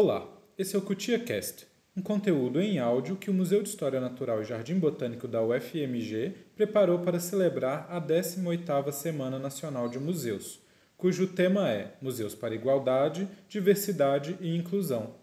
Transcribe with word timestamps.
Olá, 0.00 0.28
esse 0.56 0.76
é 0.76 0.78
o 0.78 0.82
CutiaCast, 0.82 1.66
um 1.96 2.00
conteúdo 2.00 2.60
em 2.60 2.78
áudio 2.78 3.16
que 3.16 3.30
o 3.30 3.34
Museu 3.34 3.64
de 3.64 3.68
História 3.68 4.00
Natural 4.00 4.40
e 4.40 4.44
Jardim 4.44 4.78
Botânico 4.78 5.26
da 5.26 5.42
UFMG 5.42 6.34
preparou 6.54 7.00
para 7.00 7.18
celebrar 7.18 7.84
a 7.90 8.00
18ª 8.00 8.92
Semana 8.92 9.40
Nacional 9.40 9.88
de 9.88 9.98
Museus, 9.98 10.60
cujo 10.96 11.26
tema 11.26 11.68
é 11.68 11.96
Museus 12.00 12.32
para 12.32 12.54
Igualdade, 12.54 13.26
Diversidade 13.48 14.38
e 14.40 14.54
Inclusão. 14.54 15.16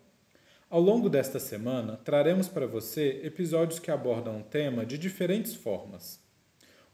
Ao 0.69 0.81
longo 0.81 1.07
desta 1.07 1.39
semana, 1.39 1.97
traremos 2.03 2.49
para 2.49 2.67
você 2.67 3.21
episódios 3.23 3.79
que 3.79 3.89
abordam 3.89 4.41
o 4.41 4.43
tema 4.43 4.85
de 4.85 4.97
diferentes 4.97 5.55
formas. 5.55 6.19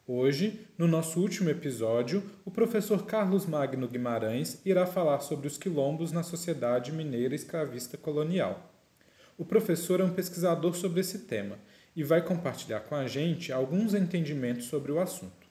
Hoje, 0.07 0.67
no 0.79 0.87
nosso 0.87 1.21
último 1.21 1.51
episódio, 1.51 2.23
o 2.43 2.49
professor 2.49 3.05
Carlos 3.05 3.45
Magno 3.45 3.87
Guimarães 3.87 4.59
irá 4.65 4.87
falar 4.87 5.19
sobre 5.19 5.45
os 5.45 5.59
quilombos 5.59 6.11
na 6.11 6.23
sociedade 6.23 6.91
mineira 6.91 7.35
escravista 7.35 7.97
colonial. 7.97 8.73
O 9.37 9.45
professor 9.45 9.99
é 9.99 10.03
um 10.03 10.11
pesquisador 10.11 10.73
sobre 10.73 11.01
esse 11.01 11.19
tema 11.19 11.59
e 11.95 12.03
vai 12.03 12.19
compartilhar 12.23 12.79
com 12.79 12.95
a 12.95 13.05
gente 13.07 13.53
alguns 13.53 13.93
entendimentos 13.93 14.65
sobre 14.65 14.91
o 14.91 14.99
assunto. 14.99 15.47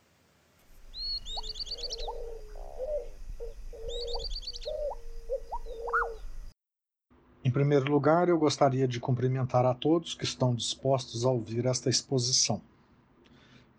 Em 7.45 7.53
primeiro 7.53 7.91
lugar, 7.91 8.29
eu 8.29 8.37
gostaria 8.37 8.89
de 8.89 8.99
cumprimentar 8.99 9.65
a 9.65 9.75
todos 9.75 10.13
que 10.13 10.25
estão 10.25 10.57
dispostos 10.57 11.25
a 11.25 11.31
ouvir 11.31 11.67
esta 11.67 11.89
exposição. 11.89 12.61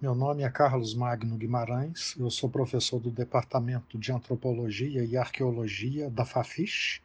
Meu 0.02 0.16
nome 0.16 0.41
é 0.41 0.50
Carlos 0.50 0.96
Magno 0.96 1.38
Guimarães, 1.38 2.16
eu 2.18 2.32
sou 2.32 2.50
professor 2.50 3.00
do 3.00 3.12
Departamento 3.12 4.00
de 4.00 4.12
Antropologia 4.12 5.04
e 5.04 5.16
Arqueologia 5.16 6.10
da 6.10 6.26
FAFISH 6.26 6.99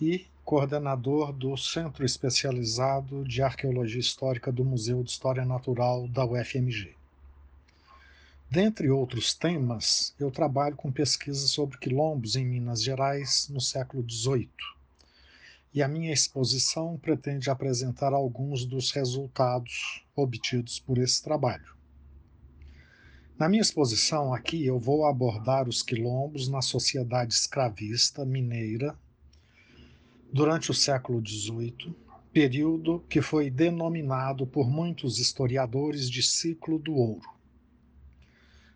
e 0.00 0.24
coordenador 0.44 1.32
do 1.32 1.56
Centro 1.56 2.06
Especializado 2.06 3.24
de 3.24 3.42
Arqueologia 3.42 3.98
Histórica 3.98 4.52
do 4.52 4.64
Museu 4.64 5.02
de 5.02 5.10
História 5.10 5.44
Natural 5.44 6.06
da 6.06 6.24
UFMG. 6.24 6.94
Dentre 8.48 8.88
outros 8.90 9.34
temas, 9.34 10.14
eu 10.20 10.30
trabalho 10.30 10.76
com 10.76 10.92
pesquisas 10.92 11.50
sobre 11.50 11.78
quilombos 11.78 12.36
em 12.36 12.46
Minas 12.46 12.80
Gerais 12.80 13.48
no 13.50 13.60
século 13.60 14.08
XVIII. 14.08 14.48
E 15.74 15.82
a 15.82 15.88
minha 15.88 16.12
exposição 16.12 16.96
pretende 16.96 17.50
apresentar 17.50 18.12
alguns 18.12 18.64
dos 18.64 18.92
resultados 18.92 20.04
obtidos 20.14 20.78
por 20.78 20.96
esse 20.96 21.20
trabalho. 21.20 21.76
Na 23.38 23.48
minha 23.48 23.62
exposição 23.62 24.34
aqui, 24.34 24.66
eu 24.66 24.80
vou 24.80 25.06
abordar 25.06 25.68
os 25.68 25.80
quilombos 25.80 26.48
na 26.48 26.60
sociedade 26.60 27.32
escravista 27.32 28.24
mineira 28.24 28.98
durante 30.32 30.72
o 30.72 30.74
século 30.74 31.24
XVIII, 31.24 31.94
período 32.32 32.98
que 33.08 33.22
foi 33.22 33.48
denominado 33.48 34.44
por 34.44 34.68
muitos 34.68 35.20
historiadores 35.20 36.10
de 36.10 36.20
ciclo 36.20 36.80
do 36.80 36.96
ouro. 36.96 37.30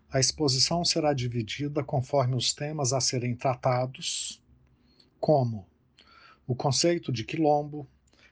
A 0.09 0.21
exposição 0.21 0.85
será 0.85 1.13
dividida 1.13 1.83
conforme 1.83 2.33
os 2.33 2.53
temas 2.53 2.93
a 2.93 3.01
serem 3.01 3.35
tratados, 3.35 4.41
como 5.19 5.67
o 6.47 6.55
conceito 6.55 7.11
de 7.11 7.25
quilombo, 7.25 7.85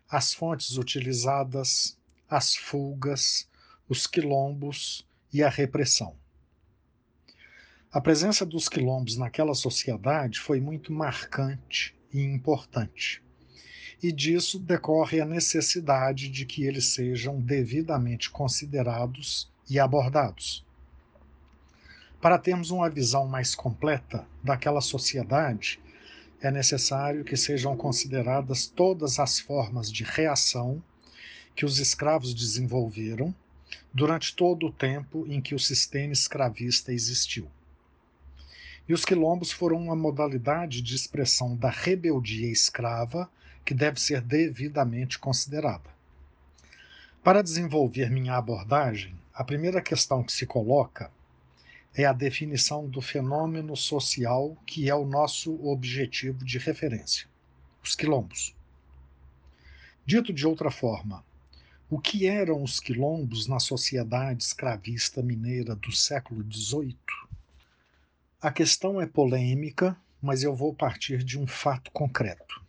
as 0.09 0.33
fontes 0.33 0.77
utilizadas, 0.77 1.97
as 2.29 2.55
fugas, 2.55 3.49
os 3.89 4.07
quilombos 4.07 5.05
e 5.33 5.43
a 5.43 5.49
repressão. 5.49 6.20
A 7.93 7.99
presença 7.99 8.45
dos 8.45 8.69
quilombos 8.69 9.17
naquela 9.17 9.53
sociedade 9.53 10.39
foi 10.39 10.61
muito 10.61 10.93
marcante 10.93 11.93
e 12.13 12.21
importante. 12.21 13.21
E 14.01 14.13
disso 14.13 14.57
decorre 14.57 15.19
a 15.19 15.25
necessidade 15.25 16.29
de 16.29 16.45
que 16.45 16.63
eles 16.63 16.93
sejam 16.93 17.41
devidamente 17.41 18.29
considerados 18.29 19.51
e 19.69 19.77
abordados. 19.77 20.65
Para 22.21 22.37
termos 22.37 22.71
uma 22.71 22.89
visão 22.89 23.27
mais 23.27 23.53
completa 23.53 24.25
daquela 24.41 24.79
sociedade, 24.79 25.77
é 26.39 26.49
necessário 26.49 27.25
que 27.25 27.35
sejam 27.35 27.75
consideradas 27.75 28.67
todas 28.67 29.19
as 29.19 29.37
formas 29.37 29.91
de 29.91 30.05
reação 30.05 30.81
que 31.53 31.65
os 31.65 31.77
escravos 31.77 32.33
desenvolveram 32.33 33.35
durante 33.93 34.33
todo 34.33 34.67
o 34.67 34.71
tempo 34.71 35.25
em 35.27 35.41
que 35.41 35.53
o 35.53 35.59
sistema 35.59 36.13
escravista 36.13 36.93
existiu. 36.93 37.51
E 38.87 38.93
os 38.93 39.05
quilombos 39.05 39.51
foram 39.51 39.77
uma 39.77 39.95
modalidade 39.95 40.81
de 40.81 40.95
expressão 40.95 41.55
da 41.55 41.69
rebeldia 41.69 42.51
escrava 42.51 43.29
que 43.63 43.73
deve 43.73 43.99
ser 43.99 44.21
devidamente 44.21 45.19
considerada. 45.19 45.89
Para 47.23 47.43
desenvolver 47.43 48.09
minha 48.09 48.35
abordagem, 48.35 49.15
a 49.33 49.43
primeira 49.43 49.81
questão 49.81 50.23
que 50.23 50.31
se 50.31 50.45
coloca 50.45 51.11
é 51.93 52.05
a 52.05 52.13
definição 52.13 52.89
do 52.89 53.01
fenômeno 53.01 53.75
social 53.75 54.57
que 54.65 54.89
é 54.89 54.95
o 54.95 55.05
nosso 55.05 55.53
objetivo 55.65 56.43
de 56.43 56.57
referência: 56.57 57.27
os 57.83 57.95
quilombos. 57.95 58.55
Dito 60.05 60.33
de 60.33 60.47
outra 60.47 60.71
forma, 60.71 61.23
o 61.89 61.99
que 61.99 62.25
eram 62.25 62.63
os 62.63 62.79
quilombos 62.79 63.47
na 63.47 63.59
sociedade 63.59 64.43
escravista 64.43 65.21
mineira 65.21 65.75
do 65.75 65.91
século 65.91 66.43
XVIII? 66.51 66.97
A 68.43 68.51
questão 68.51 68.99
é 68.99 69.05
polêmica, 69.05 69.95
mas 70.19 70.41
eu 70.41 70.55
vou 70.55 70.73
partir 70.73 71.23
de 71.23 71.37
um 71.37 71.45
fato 71.45 71.91
concreto. 71.91 72.65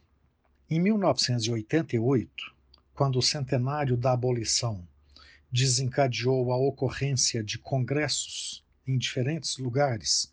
Em 0.68 0.78
1988, 0.78 2.54
quando 2.92 3.18
o 3.18 3.22
centenário 3.22 3.96
da 3.96 4.12
abolição 4.12 4.86
desencadeou 5.50 6.52
a 6.52 6.58
ocorrência 6.58 7.42
de 7.42 7.58
congressos 7.58 8.62
em 8.86 8.98
diferentes 8.98 9.56
lugares, 9.56 10.30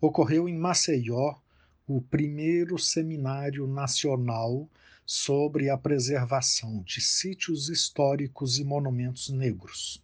ocorreu 0.00 0.48
em 0.48 0.56
Maceió 0.56 1.34
o 1.84 2.00
primeiro 2.00 2.78
seminário 2.78 3.66
nacional 3.66 4.70
sobre 5.04 5.70
a 5.70 5.76
preservação 5.76 6.84
de 6.84 7.00
sítios 7.00 7.68
históricos 7.68 8.60
e 8.60 8.64
monumentos 8.64 9.28
negros. 9.28 10.00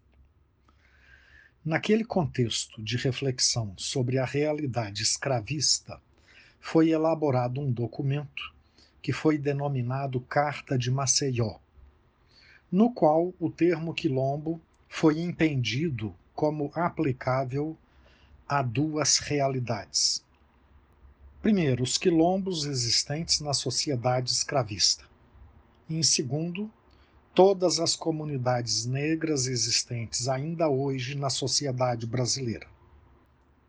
Naquele 1.68 2.02
contexto 2.02 2.82
de 2.82 2.96
reflexão 2.96 3.74
sobre 3.76 4.16
a 4.16 4.24
realidade 4.24 5.02
escravista, 5.02 6.00
foi 6.58 6.88
elaborado 6.88 7.60
um 7.60 7.70
documento 7.70 8.54
que 9.02 9.12
foi 9.12 9.36
denominado 9.36 10.18
Carta 10.18 10.78
de 10.78 10.90
Maceió, 10.90 11.58
no 12.72 12.90
qual 12.90 13.34
o 13.38 13.50
termo 13.50 13.92
quilombo 13.92 14.58
foi 14.88 15.20
entendido 15.20 16.14
como 16.34 16.72
aplicável 16.74 17.76
a 18.48 18.62
duas 18.62 19.18
realidades. 19.18 20.24
Primeiro, 21.42 21.82
os 21.82 21.98
quilombos 21.98 22.64
existentes 22.64 23.40
na 23.40 23.52
sociedade 23.52 24.30
escravista. 24.30 25.04
E, 25.86 25.98
em 25.98 26.02
segundo, 26.02 26.72
todas 27.38 27.78
as 27.78 27.94
comunidades 27.94 28.84
negras 28.84 29.46
existentes 29.46 30.26
ainda 30.26 30.68
hoje 30.68 31.14
na 31.14 31.30
sociedade 31.30 32.04
brasileira. 32.04 32.66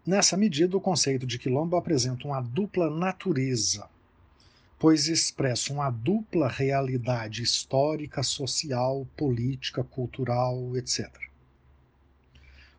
Nessa 0.04 0.36
medida, 0.36 0.76
o 0.76 0.82
conceito 0.82 1.28
de 1.28 1.38
quilombo 1.38 1.76
apresenta 1.78 2.26
uma 2.26 2.42
dupla 2.42 2.90
natureza, 2.90 3.88
pois 4.80 5.08
expressa 5.08 5.72
uma 5.72 5.92
dupla 5.92 6.48
realidade 6.48 7.44
histórica, 7.44 8.24
social, 8.24 9.08
política, 9.16 9.84
cultural, 9.84 10.76
etc. 10.76 11.08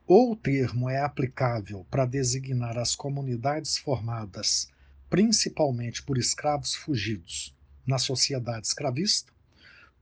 Ou 0.08 0.32
o 0.32 0.36
termo 0.36 0.90
é 0.90 1.00
aplicável 1.00 1.86
para 1.88 2.04
designar 2.04 2.76
as 2.76 2.96
comunidades 2.96 3.78
formadas 3.78 4.68
principalmente 5.08 6.02
por 6.02 6.18
escravos 6.18 6.74
fugidos 6.74 7.54
na 7.86 7.96
sociedade 7.96 8.66
escravista, 8.66 9.32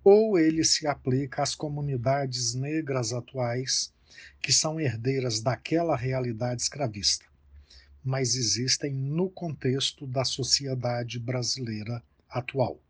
ou 0.02 0.38
ele 0.38 0.64
se 0.64 0.86
aplica 0.86 1.42
às 1.42 1.54
comunidades 1.54 2.54
negras 2.54 3.12
atuais 3.12 3.92
que 4.40 4.52
são 4.52 4.80
herdeiras 4.80 5.40
daquela 5.40 5.96
realidade 5.96 6.62
escravista, 6.62 7.24
mas 8.04 8.34
existem 8.34 8.92
no 8.92 9.28
contexto 9.28 10.06
da 10.06 10.24
sociedade 10.24 11.18
brasileira 11.18 12.02
atual. 12.28 12.80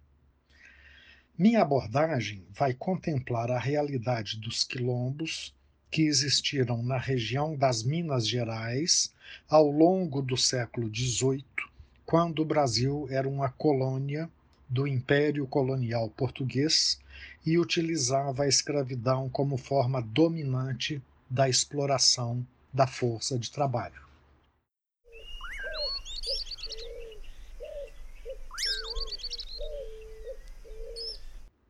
Minha 1.36 1.62
abordagem 1.62 2.44
vai 2.50 2.74
contemplar 2.74 3.50
a 3.50 3.58
realidade 3.58 4.38
dos 4.38 4.64
quilombos 4.64 5.54
que 5.90 6.02
existiram 6.02 6.82
na 6.82 6.98
região 6.98 7.56
das 7.56 7.82
Minas 7.82 8.26
Gerais 8.26 9.14
ao 9.48 9.70
longo 9.70 10.20
do 10.20 10.36
século 10.36 10.92
XVIII, 10.94 11.44
quando 12.04 12.40
o 12.40 12.44
Brasil 12.44 13.06
era 13.10 13.28
uma 13.28 13.50
colônia 13.50 14.28
do 14.68 14.86
Império 14.86 15.46
Colonial 15.46 16.10
Português 16.10 17.00
e 17.44 17.58
utilizava 17.58 18.42
a 18.42 18.48
escravidão 18.48 19.28
como 19.28 19.56
forma 19.56 20.02
dominante 20.02 21.02
da 21.30 21.48
exploração 21.48 22.46
da 22.72 22.86
força 22.86 23.38
de 23.38 23.50
trabalho. 23.50 24.08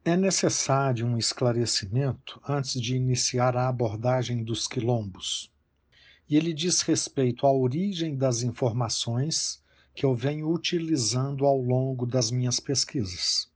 É 0.05 0.17
necessário 0.17 1.07
um 1.07 1.19
esclarecimento 1.19 2.41
antes 2.49 2.81
de 2.81 2.97
iniciar 2.97 3.55
a 3.57 3.69
abordagem 3.69 4.43
dos 4.43 4.67
quilombos. 4.67 5.53
E 6.29 6.37
ele 6.37 6.55
diz 6.55 6.81
respeito 6.81 7.47
à 7.47 7.53
origem 7.53 8.17
das 8.17 8.43
informações 8.43 9.63
que 9.99 10.07
eu 10.07 10.15
venho 10.15 10.49
utilizando 10.49 11.45
ao 11.45 11.61
longo 11.61 12.07
das 12.07 12.31
minhas 12.31 12.61
pesquisas. 12.61 13.51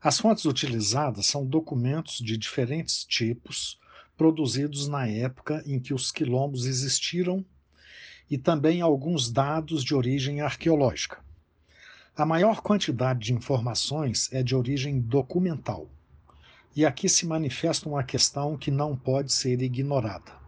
As 0.00 0.20
fontes 0.20 0.44
utilizadas 0.44 1.26
são 1.26 1.44
documentos 1.44 2.18
de 2.18 2.36
diferentes 2.36 3.04
tipos, 3.04 3.76
produzidos 4.16 4.86
na 4.86 5.08
época 5.08 5.64
em 5.66 5.80
que 5.80 5.92
os 5.92 6.12
quilombos 6.12 6.64
existiram, 6.64 7.44
e 8.30 8.38
também 8.38 8.80
alguns 8.80 9.28
dados 9.28 9.82
de 9.82 9.96
origem 9.96 10.42
arqueológica. 10.42 11.18
A 12.16 12.24
maior 12.24 12.60
quantidade 12.60 13.18
de 13.18 13.34
informações 13.34 14.32
é 14.32 14.44
de 14.44 14.54
origem 14.54 15.00
documental. 15.00 15.90
E 16.76 16.86
aqui 16.86 17.08
se 17.08 17.26
manifesta 17.26 17.88
uma 17.88 18.04
questão 18.04 18.56
que 18.56 18.70
não 18.70 18.96
pode 18.96 19.32
ser 19.32 19.60
ignorada. 19.60 20.45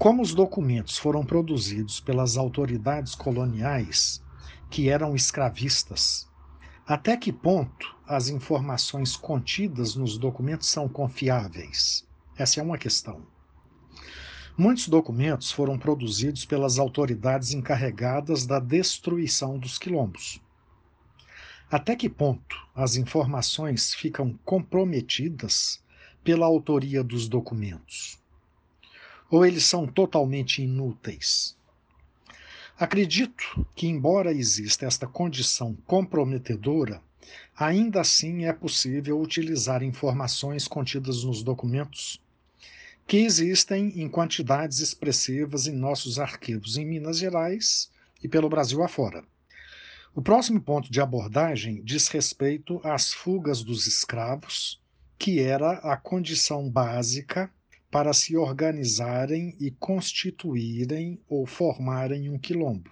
Como 0.00 0.22
os 0.22 0.32
documentos 0.32 0.96
foram 0.96 1.26
produzidos 1.26 2.00
pelas 2.00 2.38
autoridades 2.38 3.14
coloniais, 3.14 4.24
que 4.70 4.88
eram 4.88 5.14
escravistas, 5.14 6.26
até 6.86 7.18
que 7.18 7.30
ponto 7.30 7.94
as 8.08 8.30
informações 8.30 9.14
contidas 9.14 9.94
nos 9.96 10.16
documentos 10.16 10.68
são 10.68 10.88
confiáveis? 10.88 12.08
Essa 12.34 12.60
é 12.60 12.62
uma 12.62 12.78
questão. 12.78 13.26
Muitos 14.56 14.88
documentos 14.88 15.52
foram 15.52 15.78
produzidos 15.78 16.46
pelas 16.46 16.78
autoridades 16.78 17.52
encarregadas 17.52 18.46
da 18.46 18.58
destruição 18.58 19.58
dos 19.58 19.76
quilombos. 19.76 20.40
Até 21.70 21.94
que 21.94 22.08
ponto 22.08 22.56
as 22.74 22.96
informações 22.96 23.92
ficam 23.92 24.32
comprometidas 24.46 25.84
pela 26.24 26.46
autoria 26.46 27.04
dos 27.04 27.28
documentos? 27.28 28.19
Ou 29.30 29.46
eles 29.46 29.64
são 29.64 29.86
totalmente 29.86 30.62
inúteis? 30.62 31.56
Acredito 32.78 33.66
que, 33.74 33.86
embora 33.86 34.32
exista 34.32 34.86
esta 34.86 35.06
condição 35.06 35.76
comprometedora, 35.86 37.02
ainda 37.56 38.00
assim 38.00 38.46
é 38.46 38.52
possível 38.52 39.20
utilizar 39.20 39.82
informações 39.82 40.66
contidas 40.66 41.24
nos 41.24 41.42
documentos 41.42 42.20
que 43.06 43.18
existem 43.18 44.00
em 44.00 44.08
quantidades 44.08 44.78
expressivas 44.78 45.66
em 45.66 45.74
nossos 45.74 46.18
arquivos 46.18 46.76
em 46.76 46.86
Minas 46.86 47.18
Gerais 47.18 47.90
e 48.22 48.28
pelo 48.28 48.48
Brasil 48.48 48.82
afora. 48.82 49.24
O 50.14 50.22
próximo 50.22 50.60
ponto 50.60 50.90
de 50.90 51.00
abordagem 51.00 51.82
diz 51.82 52.08
respeito 52.08 52.80
às 52.84 53.12
fugas 53.12 53.62
dos 53.62 53.86
escravos, 53.86 54.80
que 55.18 55.40
era 55.40 55.72
a 55.78 55.96
condição 55.96 56.70
básica 56.70 57.50
para 57.90 58.12
se 58.12 58.36
organizarem 58.36 59.56
e 59.58 59.70
constituírem 59.70 61.20
ou 61.28 61.44
formarem 61.44 62.30
um 62.30 62.38
quilombo. 62.38 62.90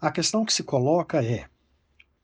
A 0.00 0.10
questão 0.10 0.44
que 0.44 0.52
se 0.52 0.62
coloca 0.62 1.22
é: 1.22 1.48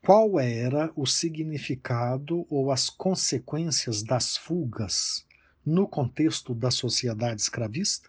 qual 0.01 0.39
era 0.39 0.93
o 0.97 1.07
significado 1.07 2.47
ou 2.49 2.71
as 2.71 2.89
consequências 2.89 4.03
das 4.03 4.37
fugas 4.37 5.27
no 5.65 5.87
contexto 5.89 6.55
da 6.55 6.71
sociedade 6.71 7.41
escravista? 7.41 8.09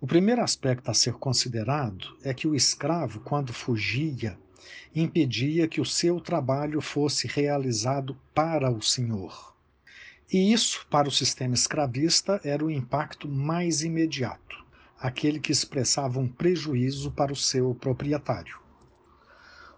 O 0.00 0.06
primeiro 0.06 0.42
aspecto 0.42 0.90
a 0.90 0.94
ser 0.94 1.14
considerado 1.14 2.18
é 2.22 2.34
que 2.34 2.46
o 2.46 2.54
escravo, 2.54 3.20
quando 3.20 3.52
fugia, 3.52 4.38
impedia 4.94 5.66
que 5.66 5.80
o 5.80 5.86
seu 5.86 6.20
trabalho 6.20 6.80
fosse 6.80 7.26
realizado 7.26 8.14
para 8.34 8.70
o 8.70 8.82
senhor. 8.82 9.55
E 10.32 10.52
isso, 10.52 10.84
para 10.90 11.08
o 11.08 11.12
sistema 11.12 11.54
escravista, 11.54 12.40
era 12.42 12.64
o 12.64 12.70
impacto 12.70 13.28
mais 13.28 13.82
imediato, 13.82 14.64
aquele 14.98 15.38
que 15.38 15.52
expressava 15.52 16.18
um 16.18 16.26
prejuízo 16.26 17.12
para 17.12 17.32
o 17.32 17.36
seu 17.36 17.74
proprietário. 17.76 18.58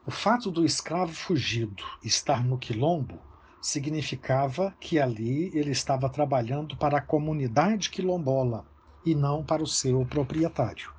O 0.06 0.10
fato 0.10 0.50
do 0.50 0.64
escravo 0.64 1.12
fugido 1.12 1.84
estar 2.02 2.42
no 2.42 2.56
quilombo 2.56 3.20
significava 3.60 4.74
que 4.80 4.98
ali 4.98 5.50
ele 5.52 5.70
estava 5.70 6.08
trabalhando 6.08 6.78
para 6.78 6.96
a 6.96 7.02
comunidade 7.02 7.90
quilombola 7.90 8.64
e 9.04 9.14
não 9.14 9.44
para 9.44 9.62
o 9.62 9.66
seu 9.66 10.06
proprietário. 10.06 10.90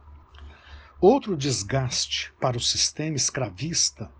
Outro 1.01 1.35
desgaste 1.35 2.31
para 2.39 2.55
o 2.55 2.61
sistema 2.61 3.15
escravista 3.15 4.11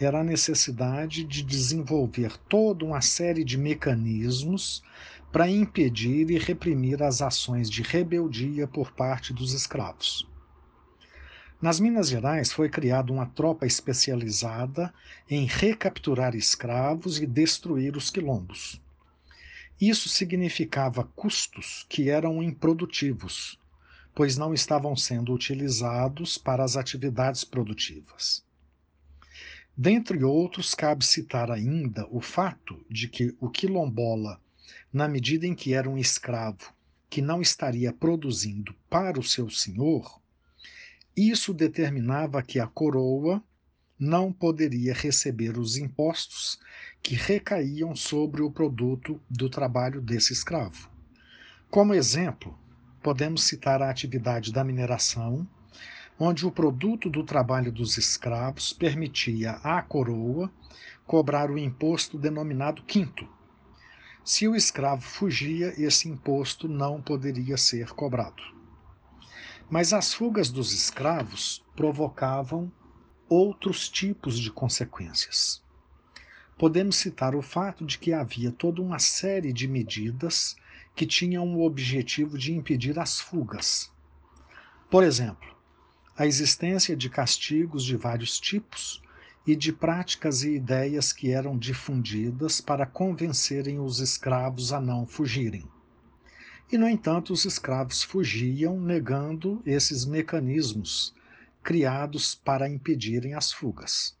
era 0.00 0.20
a 0.20 0.24
necessidade 0.24 1.24
de 1.24 1.42
desenvolver 1.42 2.38
toda 2.48 2.86
uma 2.86 3.02
série 3.02 3.44
de 3.44 3.58
mecanismos 3.58 4.82
para 5.30 5.48
impedir 5.48 6.30
e 6.30 6.38
reprimir 6.38 7.02
as 7.02 7.20
ações 7.20 7.68
de 7.70 7.82
rebeldia 7.82 8.66
por 8.66 8.92
parte 8.92 9.34
dos 9.34 9.52
escravos. 9.52 10.26
Nas 11.60 11.78
Minas 11.78 12.08
Gerais 12.08 12.50
foi 12.50 12.70
criada 12.70 13.12
uma 13.12 13.26
tropa 13.26 13.66
especializada 13.66 14.92
em 15.28 15.44
recapturar 15.44 16.34
escravos 16.34 17.20
e 17.20 17.26
destruir 17.26 17.94
os 17.94 18.08
quilombos. 18.08 18.80
Isso 19.78 20.08
significava 20.08 21.04
custos 21.14 21.84
que 21.90 22.08
eram 22.08 22.42
improdutivos, 22.42 23.58
pois 24.14 24.38
não 24.38 24.54
estavam 24.54 24.96
sendo 24.96 25.34
utilizados 25.34 26.38
para 26.38 26.64
as 26.64 26.76
atividades 26.76 27.44
produtivas. 27.44 28.42
Dentre 29.76 30.22
outros, 30.24 30.74
cabe 30.74 31.04
citar 31.04 31.50
ainda 31.50 32.06
o 32.10 32.20
fato 32.20 32.84
de 32.90 33.08
que 33.08 33.34
o 33.40 33.48
quilombola, 33.48 34.40
na 34.92 35.08
medida 35.08 35.46
em 35.46 35.54
que 35.54 35.72
era 35.72 35.88
um 35.88 35.96
escravo 35.96 36.72
que 37.08 37.22
não 37.22 37.40
estaria 37.40 37.92
produzindo 37.92 38.74
para 38.88 39.18
o 39.18 39.24
seu 39.24 39.48
senhor, 39.50 40.20
isso 41.16 41.52
determinava 41.52 42.42
que 42.42 42.60
a 42.60 42.66
coroa 42.66 43.42
não 43.98 44.32
poderia 44.32 44.94
receber 44.94 45.58
os 45.58 45.76
impostos 45.76 46.58
que 47.02 47.14
recaíam 47.14 47.94
sobre 47.94 48.40
o 48.40 48.50
produto 48.50 49.20
do 49.28 49.50
trabalho 49.50 50.00
desse 50.00 50.32
escravo. 50.32 50.88
Como 51.68 51.92
exemplo, 51.92 52.58
podemos 53.02 53.44
citar 53.44 53.82
a 53.82 53.90
atividade 53.90 54.52
da 54.52 54.64
mineração, 54.64 55.46
onde 56.22 56.46
o 56.46 56.52
produto 56.52 57.08
do 57.08 57.24
trabalho 57.24 57.72
dos 57.72 57.96
escravos 57.96 58.74
permitia 58.74 59.52
à 59.64 59.80
coroa 59.80 60.52
cobrar 61.06 61.50
o 61.50 61.56
imposto 61.56 62.18
denominado 62.18 62.82
quinto. 62.82 63.26
Se 64.22 64.46
o 64.46 64.54
escravo 64.54 65.00
fugia, 65.00 65.72
esse 65.82 66.10
imposto 66.10 66.68
não 66.68 67.00
poderia 67.00 67.56
ser 67.56 67.92
cobrado. 67.92 68.42
Mas 69.70 69.94
as 69.94 70.12
fugas 70.12 70.50
dos 70.50 70.74
escravos 70.74 71.64
provocavam 71.74 72.70
outros 73.26 73.88
tipos 73.88 74.38
de 74.38 74.52
consequências. 74.52 75.62
Podemos 76.58 76.96
citar 76.96 77.34
o 77.34 77.40
fato 77.40 77.86
de 77.86 77.96
que 77.96 78.12
havia 78.12 78.52
toda 78.52 78.82
uma 78.82 78.98
série 78.98 79.54
de 79.54 79.66
medidas 79.66 80.54
que 80.94 81.06
tinham 81.06 81.56
o 81.56 81.64
objetivo 81.64 82.36
de 82.36 82.52
impedir 82.52 82.98
as 82.98 83.18
fugas. 83.18 83.90
Por 84.90 85.02
exemplo, 85.02 85.59
a 86.20 86.26
existência 86.26 86.94
de 86.94 87.08
castigos 87.08 87.82
de 87.82 87.96
vários 87.96 88.38
tipos 88.38 89.00
e 89.46 89.56
de 89.56 89.72
práticas 89.72 90.42
e 90.42 90.50
ideias 90.50 91.14
que 91.14 91.30
eram 91.30 91.56
difundidas 91.56 92.60
para 92.60 92.84
convencerem 92.84 93.80
os 93.80 94.00
escravos 94.00 94.70
a 94.70 94.78
não 94.78 95.06
fugirem. 95.06 95.64
E, 96.70 96.76
no 96.76 96.86
entanto, 96.86 97.32
os 97.32 97.46
escravos 97.46 98.02
fugiam, 98.02 98.78
negando 98.78 99.62
esses 99.64 100.04
mecanismos 100.04 101.14
criados 101.62 102.34
para 102.34 102.68
impedirem 102.68 103.32
as 103.32 103.50
fugas. 103.50 104.14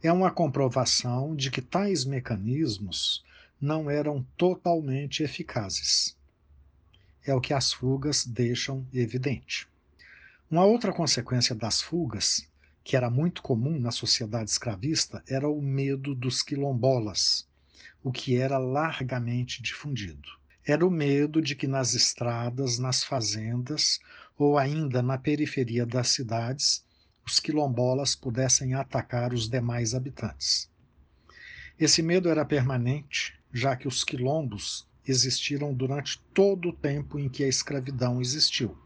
É 0.00 0.12
uma 0.12 0.30
comprovação 0.30 1.34
de 1.34 1.50
que 1.50 1.60
tais 1.60 2.04
mecanismos 2.04 3.24
não 3.60 3.90
eram 3.90 4.24
totalmente 4.36 5.24
eficazes. 5.24 6.16
É 7.26 7.34
o 7.34 7.40
que 7.40 7.52
as 7.52 7.72
fugas 7.72 8.24
deixam 8.24 8.86
evidente. 8.94 9.68
Uma 10.50 10.64
outra 10.64 10.92
consequência 10.92 11.54
das 11.54 11.80
fugas, 11.80 12.44
que 12.82 12.96
era 12.96 13.08
muito 13.08 13.40
comum 13.40 13.78
na 13.78 13.92
sociedade 13.92 14.50
escravista, 14.50 15.22
era 15.28 15.48
o 15.48 15.62
medo 15.62 16.12
dos 16.12 16.42
quilombolas, 16.42 17.48
o 18.02 18.10
que 18.10 18.36
era 18.36 18.58
largamente 18.58 19.62
difundido. 19.62 20.28
Era 20.66 20.84
o 20.84 20.90
medo 20.90 21.40
de 21.40 21.54
que 21.54 21.68
nas 21.68 21.94
estradas, 21.94 22.80
nas 22.80 23.04
fazendas 23.04 24.00
ou 24.36 24.58
ainda 24.58 25.00
na 25.00 25.16
periferia 25.16 25.86
das 25.86 26.08
cidades, 26.08 26.84
os 27.24 27.38
quilombolas 27.38 28.16
pudessem 28.16 28.74
atacar 28.74 29.32
os 29.32 29.48
demais 29.48 29.94
habitantes. 29.94 30.68
Esse 31.78 32.02
medo 32.02 32.28
era 32.28 32.44
permanente, 32.44 33.38
já 33.52 33.76
que 33.76 33.86
os 33.86 34.02
quilombos 34.02 34.84
existiram 35.06 35.72
durante 35.72 36.20
todo 36.34 36.70
o 36.70 36.76
tempo 36.76 37.20
em 37.20 37.28
que 37.28 37.44
a 37.44 37.48
escravidão 37.48 38.20
existiu 38.20 38.76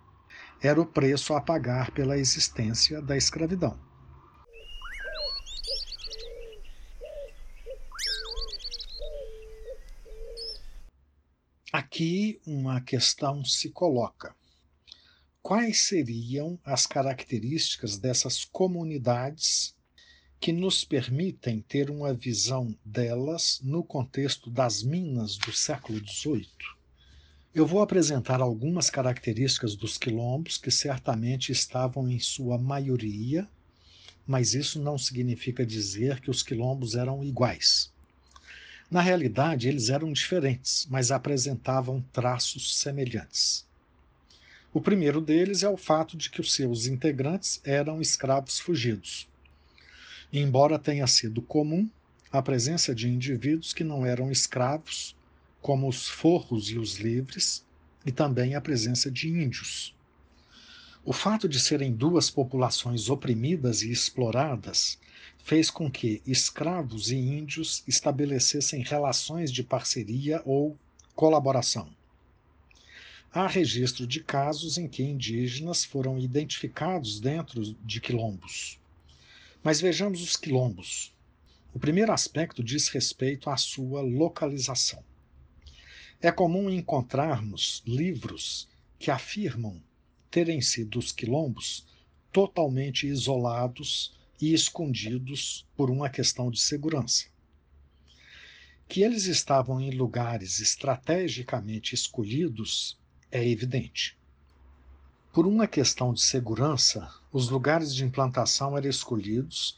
era 0.66 0.80
o 0.80 0.86
preço 0.86 1.34
a 1.34 1.40
pagar 1.42 1.90
pela 1.90 2.16
existência 2.16 3.02
da 3.02 3.16
escravidão. 3.16 3.78
Aqui 11.70 12.40
uma 12.46 12.80
questão 12.80 13.44
se 13.44 13.68
coloca. 13.70 14.34
Quais 15.42 15.82
seriam 15.82 16.58
as 16.64 16.86
características 16.86 17.98
dessas 17.98 18.44
comunidades 18.44 19.74
que 20.40 20.52
nos 20.52 20.82
permitem 20.82 21.60
ter 21.60 21.90
uma 21.90 22.14
visão 22.14 22.74
delas 22.82 23.60
no 23.62 23.84
contexto 23.84 24.48
das 24.48 24.82
minas 24.82 25.36
do 25.36 25.52
século 25.52 25.98
XVIII? 25.98 26.73
Eu 27.54 27.66
vou 27.66 27.80
apresentar 27.80 28.40
algumas 28.40 28.90
características 28.90 29.76
dos 29.76 29.96
quilombos 29.96 30.58
que 30.58 30.70
certamente 30.70 31.52
estavam 31.52 32.08
em 32.08 32.18
sua 32.18 32.58
maioria, 32.58 33.48
mas 34.26 34.54
isso 34.54 34.80
não 34.80 34.98
significa 34.98 35.64
dizer 35.64 36.20
que 36.20 36.30
os 36.30 36.42
quilombos 36.42 36.94
eram 36.94 37.22
iguais. 37.22 37.92
Na 38.90 39.00
realidade, 39.00 39.68
eles 39.68 39.88
eram 39.88 40.12
diferentes, 40.12 40.86
mas 40.90 41.10
apresentavam 41.10 42.04
traços 42.12 42.76
semelhantes. 42.76 43.64
O 44.72 44.80
primeiro 44.80 45.20
deles 45.20 45.62
é 45.62 45.68
o 45.68 45.76
fato 45.76 46.16
de 46.16 46.30
que 46.30 46.40
os 46.40 46.52
seus 46.52 46.86
integrantes 46.86 47.60
eram 47.64 48.00
escravos 48.00 48.58
fugidos 48.58 49.28
embora 50.40 50.78
tenha 50.78 51.06
sido 51.06 51.40
comum 51.40 51.88
a 52.32 52.42
presença 52.42 52.92
de 52.94 53.08
indivíduos 53.08 53.72
que 53.72 53.84
não 53.84 54.04
eram 54.04 54.30
escravos, 54.32 55.14
como 55.64 55.88
os 55.88 56.06
forros 56.06 56.68
e 56.68 56.76
os 56.76 56.96
livres, 56.96 57.64
e 58.04 58.12
também 58.12 58.54
a 58.54 58.60
presença 58.60 59.10
de 59.10 59.30
índios. 59.30 59.96
O 61.02 61.10
fato 61.10 61.48
de 61.48 61.58
serem 61.58 61.90
duas 61.90 62.28
populações 62.28 63.08
oprimidas 63.08 63.80
e 63.80 63.90
exploradas 63.90 64.98
fez 65.42 65.70
com 65.70 65.90
que 65.90 66.20
escravos 66.26 67.10
e 67.10 67.16
índios 67.16 67.82
estabelecessem 67.88 68.82
relações 68.82 69.50
de 69.50 69.62
parceria 69.62 70.42
ou 70.44 70.76
colaboração. 71.14 71.88
Há 73.32 73.46
registro 73.46 74.06
de 74.06 74.20
casos 74.22 74.76
em 74.76 74.86
que 74.86 75.02
indígenas 75.02 75.82
foram 75.82 76.18
identificados 76.18 77.18
dentro 77.18 77.62
de 77.82 78.02
quilombos. 78.02 78.78
Mas 79.62 79.80
vejamos 79.80 80.20
os 80.20 80.36
quilombos. 80.36 81.10
O 81.72 81.78
primeiro 81.78 82.12
aspecto 82.12 82.62
diz 82.62 82.88
respeito 82.88 83.48
à 83.48 83.56
sua 83.56 84.02
localização. 84.02 85.02
É 86.20 86.32
comum 86.32 86.70
encontrarmos 86.70 87.82
livros 87.86 88.68
que 88.98 89.10
afirmam 89.10 89.82
terem 90.30 90.60
sido 90.60 90.98
os 90.98 91.12
quilombos 91.12 91.86
totalmente 92.32 93.06
isolados 93.06 94.12
e 94.40 94.52
escondidos 94.52 95.64
por 95.76 95.90
uma 95.90 96.10
questão 96.10 96.50
de 96.50 96.60
segurança. 96.60 97.26
Que 98.88 99.02
eles 99.02 99.26
estavam 99.26 99.80
em 99.80 99.90
lugares 99.90 100.60
estrategicamente 100.60 101.94
escolhidos 101.94 102.98
é 103.30 103.46
evidente. 103.46 104.16
Por 105.32 105.46
uma 105.46 105.66
questão 105.66 106.12
de 106.12 106.20
segurança, 106.20 107.12
os 107.32 107.48
lugares 107.48 107.94
de 107.94 108.04
implantação 108.04 108.76
eram 108.76 108.88
escolhidos, 108.88 109.76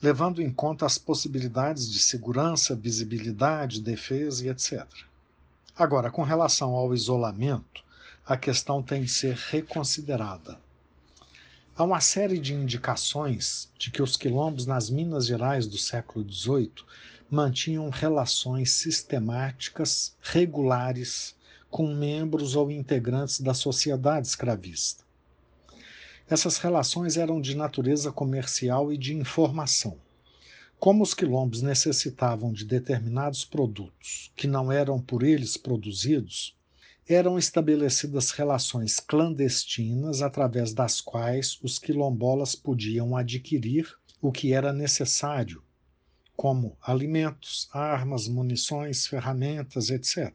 levando 0.00 0.42
em 0.42 0.52
conta 0.52 0.84
as 0.84 0.98
possibilidades 0.98 1.90
de 1.90 1.98
segurança, 1.98 2.74
visibilidade, 2.74 3.80
defesa 3.80 4.44
e 4.44 4.48
etc. 4.48 4.86
Agora, 5.76 6.08
com 6.08 6.22
relação 6.22 6.70
ao 6.70 6.94
isolamento, 6.94 7.82
a 8.24 8.36
questão 8.36 8.80
tem 8.80 9.02
de 9.02 9.08
ser 9.08 9.34
reconsiderada. 9.34 10.56
Há 11.76 11.82
uma 11.82 12.00
série 12.00 12.38
de 12.38 12.54
indicações 12.54 13.68
de 13.76 13.90
que 13.90 14.00
os 14.00 14.16
quilombos 14.16 14.66
nas 14.66 14.88
Minas 14.88 15.26
Gerais 15.26 15.66
do 15.66 15.76
século 15.76 16.24
XVIII 16.32 16.70
mantinham 17.28 17.90
relações 17.90 18.70
sistemáticas, 18.70 20.14
regulares, 20.22 21.34
com 21.68 21.92
membros 21.92 22.54
ou 22.54 22.70
integrantes 22.70 23.40
da 23.40 23.52
sociedade 23.52 24.28
escravista. 24.28 25.02
Essas 26.30 26.56
relações 26.58 27.16
eram 27.16 27.40
de 27.40 27.56
natureza 27.56 28.12
comercial 28.12 28.92
e 28.92 28.96
de 28.96 29.12
informação. 29.12 29.98
Como 30.78 31.02
os 31.02 31.14
quilombos 31.14 31.62
necessitavam 31.62 32.52
de 32.52 32.64
determinados 32.64 33.44
produtos 33.44 34.30
que 34.36 34.46
não 34.46 34.70
eram 34.70 35.00
por 35.00 35.22
eles 35.22 35.56
produzidos, 35.56 36.56
eram 37.08 37.38
estabelecidas 37.38 38.30
relações 38.30 38.98
clandestinas 38.98 40.22
através 40.22 40.72
das 40.72 41.00
quais 41.00 41.58
os 41.62 41.78
quilombolas 41.78 42.54
podiam 42.54 43.16
adquirir 43.16 43.94
o 44.20 44.32
que 44.32 44.52
era 44.52 44.72
necessário, 44.72 45.62
como 46.36 46.76
alimentos, 46.80 47.68
armas, 47.72 48.26
munições, 48.26 49.06
ferramentas, 49.06 49.90
etc. 49.90 50.32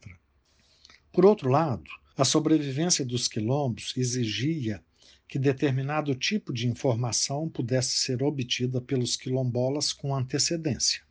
Por 1.12 1.26
outro 1.26 1.50
lado, 1.50 1.90
a 2.16 2.24
sobrevivência 2.24 3.04
dos 3.04 3.26
quilombos 3.26 3.92
exigia 3.96 4.82
que 5.30 5.38
determinado 5.38 6.12
tipo 6.12 6.52
de 6.52 6.66
informação 6.66 7.48
pudesse 7.48 7.96
ser 7.98 8.20
obtida 8.20 8.80
pelos 8.80 9.14
quilombolas 9.14 9.92
com 9.92 10.12
antecedência. 10.12 11.02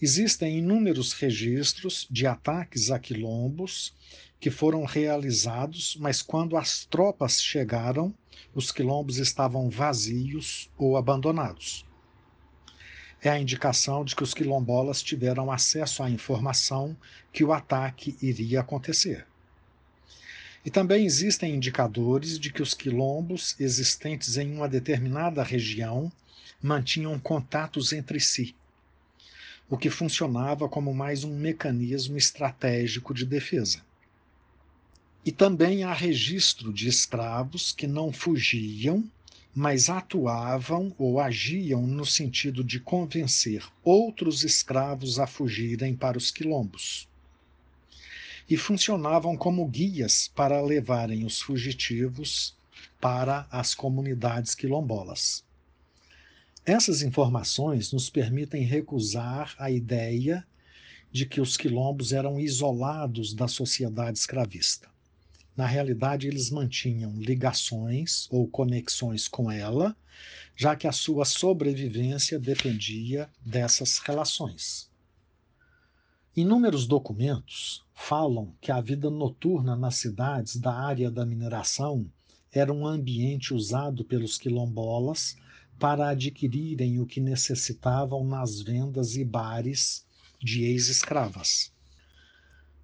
Existem 0.00 0.58
inúmeros 0.58 1.12
registros 1.12 2.06
de 2.08 2.28
ataques 2.28 2.92
a 2.92 2.98
quilombos 3.00 3.92
que 4.38 4.50
foram 4.50 4.84
realizados, 4.84 5.96
mas 6.00 6.22
quando 6.22 6.56
as 6.56 6.84
tropas 6.84 7.42
chegaram, 7.42 8.14
os 8.54 8.70
quilombos 8.70 9.18
estavam 9.18 9.68
vazios 9.68 10.70
ou 10.78 10.96
abandonados 10.96 11.84
é 13.22 13.28
a 13.28 13.38
indicação 13.38 14.02
de 14.02 14.16
que 14.16 14.22
os 14.22 14.32
quilombolas 14.32 15.02
tiveram 15.02 15.52
acesso 15.52 16.02
à 16.02 16.08
informação 16.08 16.96
que 17.30 17.44
o 17.44 17.52
ataque 17.52 18.16
iria 18.22 18.60
acontecer. 18.60 19.26
E 20.64 20.70
também 20.70 21.04
existem 21.04 21.54
indicadores 21.54 22.38
de 22.38 22.52
que 22.52 22.62
os 22.62 22.74
quilombos 22.74 23.54
existentes 23.58 24.36
em 24.36 24.52
uma 24.52 24.68
determinada 24.68 25.42
região 25.42 26.12
mantinham 26.62 27.18
contatos 27.18 27.92
entre 27.92 28.20
si, 28.20 28.54
o 29.68 29.78
que 29.78 29.88
funcionava 29.88 30.68
como 30.68 30.92
mais 30.92 31.24
um 31.24 31.34
mecanismo 31.34 32.18
estratégico 32.18 33.14
de 33.14 33.24
defesa. 33.24 33.80
E 35.24 35.32
também 35.32 35.84
há 35.84 35.92
registro 35.92 36.72
de 36.72 36.88
escravos 36.88 37.72
que 37.72 37.86
não 37.86 38.12
fugiam 38.12 39.04
mas 39.54 39.90
atuavam 39.90 40.94
ou 40.96 41.20
agiam 41.20 41.84
no 41.86 42.06
sentido 42.06 42.62
de 42.62 42.78
convencer 42.78 43.64
outros 43.82 44.44
escravos 44.44 45.18
a 45.18 45.26
fugirem 45.26 45.94
para 45.94 46.16
os 46.16 46.30
quilombos. 46.30 47.08
E 48.50 48.56
funcionavam 48.56 49.36
como 49.36 49.64
guias 49.64 50.26
para 50.34 50.60
levarem 50.60 51.24
os 51.24 51.40
fugitivos 51.40 52.52
para 53.00 53.46
as 53.48 53.76
comunidades 53.76 54.56
quilombolas. 54.56 55.44
Essas 56.66 57.00
informações 57.00 57.92
nos 57.92 58.10
permitem 58.10 58.64
recusar 58.64 59.54
a 59.56 59.70
ideia 59.70 60.44
de 61.12 61.26
que 61.26 61.40
os 61.40 61.56
quilombos 61.56 62.12
eram 62.12 62.40
isolados 62.40 63.34
da 63.34 63.46
sociedade 63.46 64.18
escravista. 64.18 64.88
Na 65.56 65.66
realidade, 65.66 66.26
eles 66.26 66.50
mantinham 66.50 67.14
ligações 67.20 68.26
ou 68.32 68.48
conexões 68.48 69.28
com 69.28 69.48
ela, 69.48 69.96
já 70.56 70.74
que 70.74 70.88
a 70.88 70.92
sua 70.92 71.24
sobrevivência 71.24 72.36
dependia 72.36 73.30
dessas 73.46 73.98
relações. 73.98 74.89
Inúmeros 76.40 76.86
documentos 76.86 77.84
falam 77.92 78.54
que 78.62 78.72
a 78.72 78.80
vida 78.80 79.10
noturna 79.10 79.76
nas 79.76 79.96
cidades 79.96 80.56
da 80.56 80.72
área 80.72 81.10
da 81.10 81.26
mineração 81.26 82.10
era 82.50 82.72
um 82.72 82.86
ambiente 82.86 83.52
usado 83.52 84.06
pelos 84.06 84.38
quilombolas 84.38 85.36
para 85.78 86.08
adquirirem 86.08 86.98
o 86.98 87.04
que 87.04 87.20
necessitavam 87.20 88.24
nas 88.24 88.62
vendas 88.62 89.16
e 89.16 89.22
bares 89.22 90.06
de 90.42 90.64
ex-escravas. 90.64 91.70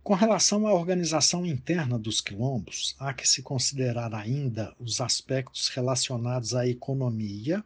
Com 0.04 0.12
relação 0.12 0.66
à 0.66 0.74
organização 0.74 1.46
interna 1.46 1.98
dos 1.98 2.20
quilombos, 2.20 2.94
há 2.98 3.14
que 3.14 3.26
se 3.26 3.40
considerar 3.40 4.14
ainda 4.14 4.76
os 4.78 5.00
aspectos 5.00 5.68
relacionados 5.68 6.54
à 6.54 6.68
economia 6.68 7.64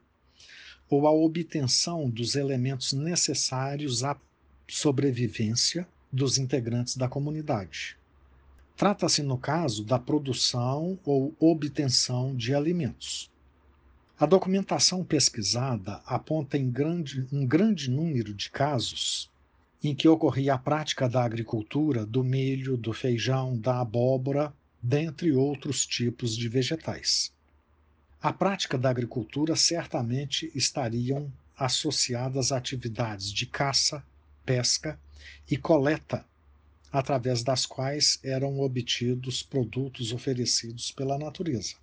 ou 0.89 1.09
à 1.09 1.11
obtenção 1.11 2.09
dos 2.09 2.37
elementos 2.37 2.93
necessários 2.93 4.05
à 4.05 4.15
sobrevivência 4.71 5.87
dos 6.13 6.39
integrantes 6.39 6.97
da 6.97 7.09
comunidade. 7.09 7.97
Trata-se, 8.77 9.23
no 9.23 9.37
caso, 9.37 9.85
da 9.85 9.99
produção 9.99 10.99
ou 11.05 11.35
obtenção 11.39 12.35
de 12.35 12.55
alimentos. 12.55 13.31
A 14.19 14.27
documentação 14.27 15.05
pesquisada 15.05 16.01
aponta 16.07 16.59
grande, 16.59 17.27
um 17.33 17.47
grande 17.47 17.91
número 17.91 18.35
de 18.35 18.51
casos 18.51 19.31
em 19.83 19.95
que 19.95 20.09
ocorria 20.09 20.55
a 20.55 20.59
prática 20.59 21.09
da 21.09 21.25
agricultura 21.25 22.05
do 22.05 22.23
milho, 22.23 22.77
do 22.77 22.93
feijão, 22.93 23.57
da 23.57 23.81
abóbora, 23.81 24.53
dentre 24.83 25.33
outros 25.33 25.87
tipos 25.87 26.37
de 26.37 26.49
vegetais. 26.49 27.33
A 28.21 28.33
prática 28.33 28.77
da 28.77 28.91
agricultura 28.91 29.57
certamente 29.57 30.51
estariam 30.55 31.33
associadas 31.57 32.53
a 32.53 32.59
atividades 32.59 33.33
de 33.33 33.47
caça, 33.47 34.03
pesca 34.45 34.99
e 35.51 35.57
coleta 35.57 36.25
através 36.93 37.43
das 37.43 37.67
quais 37.67 38.19
eram 38.23 38.61
obtidos 38.61 39.43
produtos 39.43 40.13
oferecidos 40.13 40.91
pela 40.91 41.19
natureza. 41.19 41.77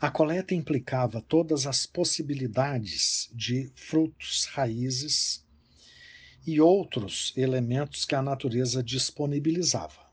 A 0.00 0.10
coleta 0.10 0.54
implicava 0.54 1.20
todas 1.20 1.66
as 1.66 1.86
possibilidades 1.86 3.30
de 3.32 3.70
frutos, 3.74 4.46
raízes 4.46 5.44
e 6.44 6.60
outros 6.60 7.32
elementos 7.36 8.04
que 8.04 8.14
a 8.14 8.22
natureza 8.22 8.82
disponibilizava, 8.82 10.10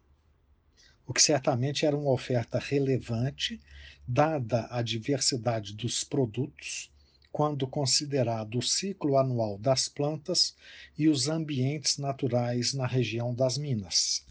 o 1.07 1.13
que 1.13 1.21
certamente 1.21 1.87
era 1.87 1.97
uma 1.97 2.11
oferta 2.11 2.59
relevante, 2.59 3.59
dada 4.07 4.67
a 4.69 4.81
diversidade 4.83 5.73
dos 5.73 6.03
produtos, 6.03 6.91
quando 7.31 7.67
considerado 7.67 8.57
o 8.57 8.61
ciclo 8.61 9.17
anual 9.17 9.57
das 9.57 9.87
plantas 9.87 10.55
e 10.97 11.07
os 11.07 11.27
ambientes 11.27 11.97
naturais 11.97 12.73
na 12.73 12.87
região 12.87 13.33
das 13.33 13.57
minas. 13.57 14.25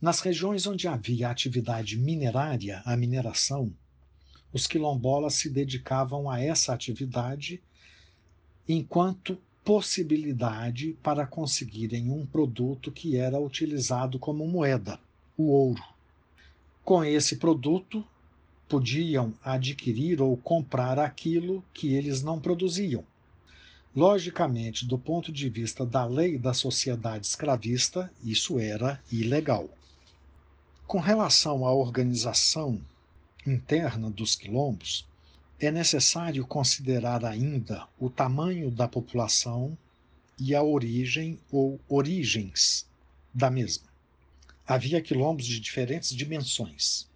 Nas 0.00 0.20
regiões 0.20 0.66
onde 0.66 0.88
havia 0.88 1.28
atividade 1.28 1.96
minerária, 1.96 2.82
a 2.84 2.96
mineração, 2.96 3.72
os 4.52 4.66
quilombolas 4.66 5.34
se 5.34 5.48
dedicavam 5.48 6.28
a 6.28 6.40
essa 6.40 6.74
atividade 6.74 7.62
enquanto 8.68 9.38
possibilidade 9.64 10.96
para 11.02 11.26
conseguirem 11.26 12.10
um 12.10 12.26
produto 12.26 12.90
que 12.90 13.16
era 13.16 13.40
utilizado 13.40 14.18
como 14.18 14.46
moeda, 14.46 14.98
o 15.36 15.50
ouro. 15.50 15.82
Com 16.84 17.04
esse 17.04 17.36
produto, 17.36 18.04
podiam 18.72 19.34
adquirir 19.44 20.22
ou 20.22 20.34
comprar 20.34 20.98
aquilo 20.98 21.62
que 21.74 21.92
eles 21.92 22.22
não 22.22 22.40
produziam. 22.40 23.04
Logicamente, 23.94 24.86
do 24.86 24.96
ponto 24.96 25.30
de 25.30 25.46
vista 25.50 25.84
da 25.84 26.06
lei 26.06 26.38
da 26.38 26.54
sociedade 26.54 27.26
escravista, 27.26 28.10
isso 28.24 28.58
era 28.58 28.98
ilegal. 29.12 29.68
Com 30.86 31.00
relação 31.00 31.66
à 31.66 31.74
organização 31.74 32.80
interna 33.46 34.08
dos 34.08 34.34
quilombos, 34.34 35.06
é 35.60 35.70
necessário 35.70 36.46
considerar 36.46 37.26
ainda 37.26 37.86
o 38.00 38.08
tamanho 38.08 38.70
da 38.70 38.88
população 38.88 39.76
e 40.40 40.54
a 40.54 40.62
origem 40.62 41.38
ou 41.50 41.78
origens 41.90 42.86
da 43.34 43.50
mesma. 43.50 43.84
Havia 44.66 45.02
quilombos 45.02 45.44
de 45.44 45.60
diferentes 45.60 46.16
dimensões, 46.16 47.06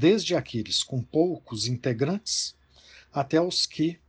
desde 0.00 0.34
aqueles 0.34 0.82
com 0.82 1.02
poucos 1.02 1.66
integrantes 1.66 2.56
até 3.12 3.38
os 3.38 3.66
que 3.66 4.00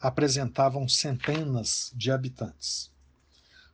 apresentavam 0.00 0.88
centenas 0.88 1.92
de 1.94 2.10
habitantes. 2.10 2.90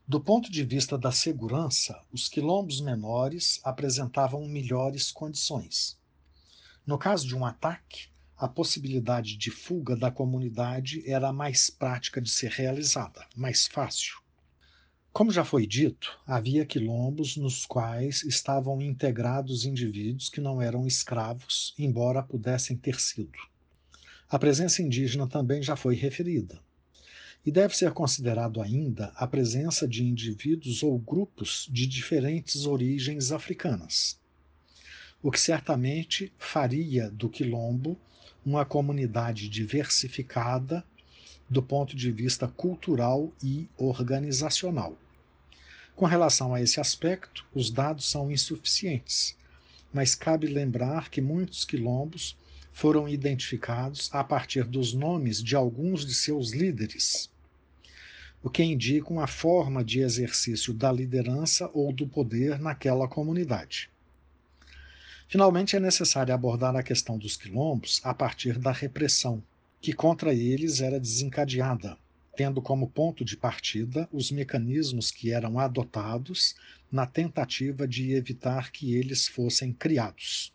Do 0.06 0.20
ponto 0.20 0.52
de 0.52 0.62
vista 0.62 0.98
da 0.98 1.10
segurança, 1.10 1.98
os 2.12 2.28
quilombos 2.28 2.82
menores 2.82 3.60
apresentavam 3.64 4.46
melhores 4.46 5.10
condições. 5.10 5.98
No 6.86 6.98
caso 6.98 7.26
de 7.26 7.34
um 7.34 7.46
ataque, 7.46 8.08
a 8.36 8.46
possibilidade 8.46 9.34
de 9.38 9.50
fuga 9.50 9.96
da 9.96 10.10
comunidade 10.10 11.02
era 11.10 11.32
mais 11.32 11.70
prática 11.70 12.20
de 12.20 12.28
ser 12.28 12.50
realizada, 12.50 13.26
mais 13.34 13.66
fácil. 13.66 14.18
Como 15.18 15.32
já 15.32 15.44
foi 15.44 15.66
dito, 15.66 16.16
havia 16.24 16.64
quilombos 16.64 17.36
nos 17.36 17.66
quais 17.66 18.22
estavam 18.22 18.80
integrados 18.80 19.64
indivíduos 19.64 20.28
que 20.28 20.40
não 20.40 20.62
eram 20.62 20.86
escravos, 20.86 21.74
embora 21.76 22.22
pudessem 22.22 22.76
ter 22.76 23.00
sido. 23.00 23.36
A 24.30 24.38
presença 24.38 24.80
indígena 24.80 25.26
também 25.26 25.60
já 25.60 25.74
foi 25.74 25.96
referida 25.96 26.60
e 27.44 27.50
deve 27.50 27.76
ser 27.76 27.90
considerado 27.90 28.62
ainda 28.62 29.06
a 29.16 29.26
presença 29.26 29.88
de 29.88 30.04
indivíduos 30.04 30.84
ou 30.84 30.96
grupos 31.00 31.68
de 31.68 31.84
diferentes 31.84 32.64
origens 32.64 33.32
africanas, 33.32 34.20
o 35.20 35.32
que 35.32 35.40
certamente 35.40 36.32
faria 36.38 37.10
do 37.10 37.28
quilombo 37.28 37.98
uma 38.46 38.64
comunidade 38.64 39.48
diversificada 39.48 40.84
do 41.50 41.60
ponto 41.60 41.96
de 41.96 42.12
vista 42.12 42.46
cultural 42.46 43.32
e 43.42 43.68
organizacional. 43.76 44.96
Com 45.98 46.06
relação 46.06 46.54
a 46.54 46.62
esse 46.62 46.78
aspecto, 46.78 47.44
os 47.52 47.72
dados 47.72 48.08
são 48.08 48.30
insuficientes, 48.30 49.36
mas 49.92 50.14
cabe 50.14 50.46
lembrar 50.46 51.10
que 51.10 51.20
muitos 51.20 51.64
quilombos 51.64 52.36
foram 52.72 53.08
identificados 53.08 54.08
a 54.12 54.22
partir 54.22 54.62
dos 54.62 54.94
nomes 54.94 55.42
de 55.42 55.56
alguns 55.56 56.06
de 56.06 56.14
seus 56.14 56.52
líderes, 56.52 57.28
o 58.40 58.48
que 58.48 58.62
indica 58.62 59.12
uma 59.12 59.26
forma 59.26 59.82
de 59.82 59.98
exercício 59.98 60.72
da 60.72 60.92
liderança 60.92 61.68
ou 61.74 61.92
do 61.92 62.06
poder 62.06 62.60
naquela 62.60 63.08
comunidade. 63.08 63.90
Finalmente, 65.26 65.74
é 65.74 65.80
necessário 65.80 66.32
abordar 66.32 66.76
a 66.76 66.82
questão 66.84 67.18
dos 67.18 67.36
quilombos 67.36 68.00
a 68.04 68.14
partir 68.14 68.56
da 68.56 68.70
repressão, 68.70 69.42
que 69.80 69.92
contra 69.92 70.32
eles 70.32 70.80
era 70.80 71.00
desencadeada, 71.00 71.98
tendo 72.38 72.62
como 72.62 72.88
ponto 72.88 73.24
de 73.24 73.36
partida 73.36 74.08
os 74.12 74.30
mecanismos 74.30 75.10
que 75.10 75.32
eram 75.32 75.58
adotados 75.58 76.54
na 76.88 77.04
tentativa 77.04 77.84
de 77.84 78.12
evitar 78.12 78.70
que 78.70 78.94
eles 78.94 79.26
fossem 79.26 79.72
criados. 79.72 80.54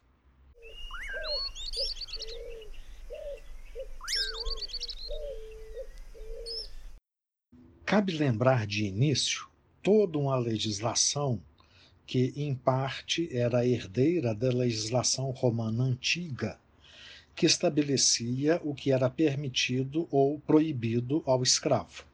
Cabe 7.86 8.14
lembrar 8.14 8.66
de 8.66 8.86
início 8.86 9.50
toda 9.82 10.18
uma 10.18 10.38
legislação 10.38 11.44
que, 12.06 12.32
em 12.38 12.56
parte, 12.56 13.28
era 13.36 13.68
herdeira 13.68 14.34
da 14.34 14.48
legislação 14.48 15.32
romana 15.32 15.84
antiga, 15.84 16.58
que 17.36 17.46
estabelecia 17.46 18.62
o 18.64 18.76
que 18.76 18.92
era 18.92 19.10
permitido 19.10 20.08
ou 20.12 20.40
proibido 20.40 21.24
ao 21.26 21.42
escravo. 21.42 22.06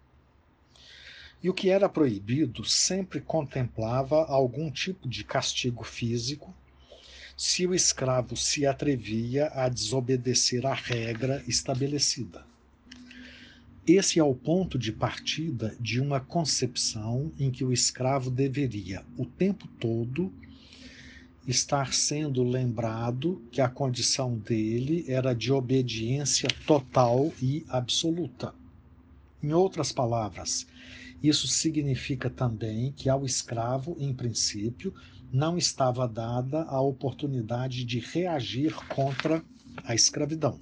E 1.42 1.50
o 1.50 1.54
que 1.54 1.70
era 1.70 1.88
proibido 1.88 2.66
sempre 2.66 3.22
contemplava 3.22 4.26
algum 4.26 4.70
tipo 4.70 5.08
de 5.08 5.24
castigo 5.24 5.84
físico 5.84 6.54
se 7.38 7.66
o 7.66 7.74
escravo 7.74 8.36
se 8.36 8.66
atrevia 8.66 9.48
a 9.54 9.70
desobedecer 9.70 10.66
a 10.66 10.74
regra 10.74 11.42
estabelecida. 11.48 12.46
Esse 13.88 14.20
é 14.20 14.24
o 14.24 14.36
ponto 14.36 14.78
de 14.78 14.92
partida 14.92 15.76
de 15.80 16.02
uma 16.02 16.20
concepção 16.20 17.32
em 17.40 17.50
que 17.50 17.64
o 17.64 17.72
escravo 17.72 18.30
deveria, 18.30 19.06
o 19.18 19.26
tempo 19.26 19.68
todo, 19.80 20.34
estar 21.50 21.94
sendo 21.94 22.44
lembrado 22.44 23.42
que 23.52 23.60
a 23.60 23.68
condição 23.68 24.38
dele 24.38 25.04
era 25.08 25.34
de 25.34 25.52
obediência 25.52 26.48
total 26.68 27.34
e 27.42 27.66
absoluta. 27.68 28.54
Em 29.42 29.52
outras 29.52 29.92
palavras, 29.92 30.68
isso 31.24 31.48
significa 31.48 32.30
também 32.30 32.92
que 32.92 33.10
ao 33.10 33.26
escravo, 33.26 33.98
em 34.00 34.14
princípio, 34.14 34.94
não 35.32 35.58
estava 35.58 36.08
dada 36.08 36.64
a 36.66 36.80
oportunidade 36.82 37.84
de 37.84 38.00
reagir 38.00 38.76
contra 38.88 39.44
a 39.84 39.96
escravidão. 39.96 40.60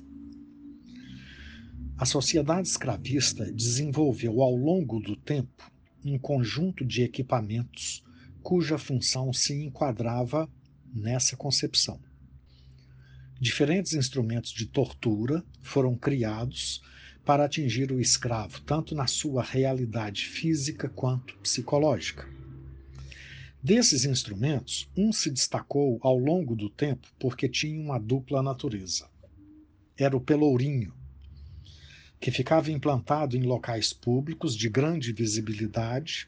A 1.98 2.06
sociedade 2.06 2.68
escravista 2.68 3.52
desenvolveu 3.52 4.42
ao 4.42 4.56
longo 4.56 5.02
do 5.02 5.18
tempo 5.18 5.70
um 6.06 6.18
conjunto 6.18 6.86
de 6.86 7.02
equipamentos 7.02 8.04
cuja 8.42 8.78
função 8.78 9.34
se 9.34 9.54
enquadrava 9.54 10.50
nessa 10.94 11.36
concepção. 11.36 12.00
Diferentes 13.40 13.94
instrumentos 13.94 14.52
de 14.52 14.66
tortura 14.66 15.44
foram 15.62 15.96
criados 15.96 16.82
para 17.24 17.46
atingir 17.46 17.92
o 17.92 18.00
escravo, 18.00 18.62
tanto 18.62 18.96
na 18.96 19.06
sua 19.06 19.44
realidade 19.44 20.26
física 20.26 20.90
quanto 20.90 21.38
psicológica. 21.40 22.28
Desses 23.62 24.06
instrumentos, 24.06 24.90
um 24.96 25.12
se 25.12 25.30
destacou 25.30 26.00
ao 26.02 26.18
longo 26.18 26.56
do 26.56 26.70
tempo 26.70 27.08
porque 27.20 27.50
tinha 27.50 27.80
uma 27.80 28.00
dupla 28.00 28.42
natureza. 28.42 29.10
Era 29.98 30.16
o 30.16 30.22
pelourinho, 30.22 30.94
que 32.20 32.32
ficava 32.32 32.72
implantado 32.72 33.36
em 33.36 33.44
locais 33.44 33.94
públicos 33.94 34.56
de 34.56 34.70
grande 34.70 35.12
visibilidade, 35.12 36.28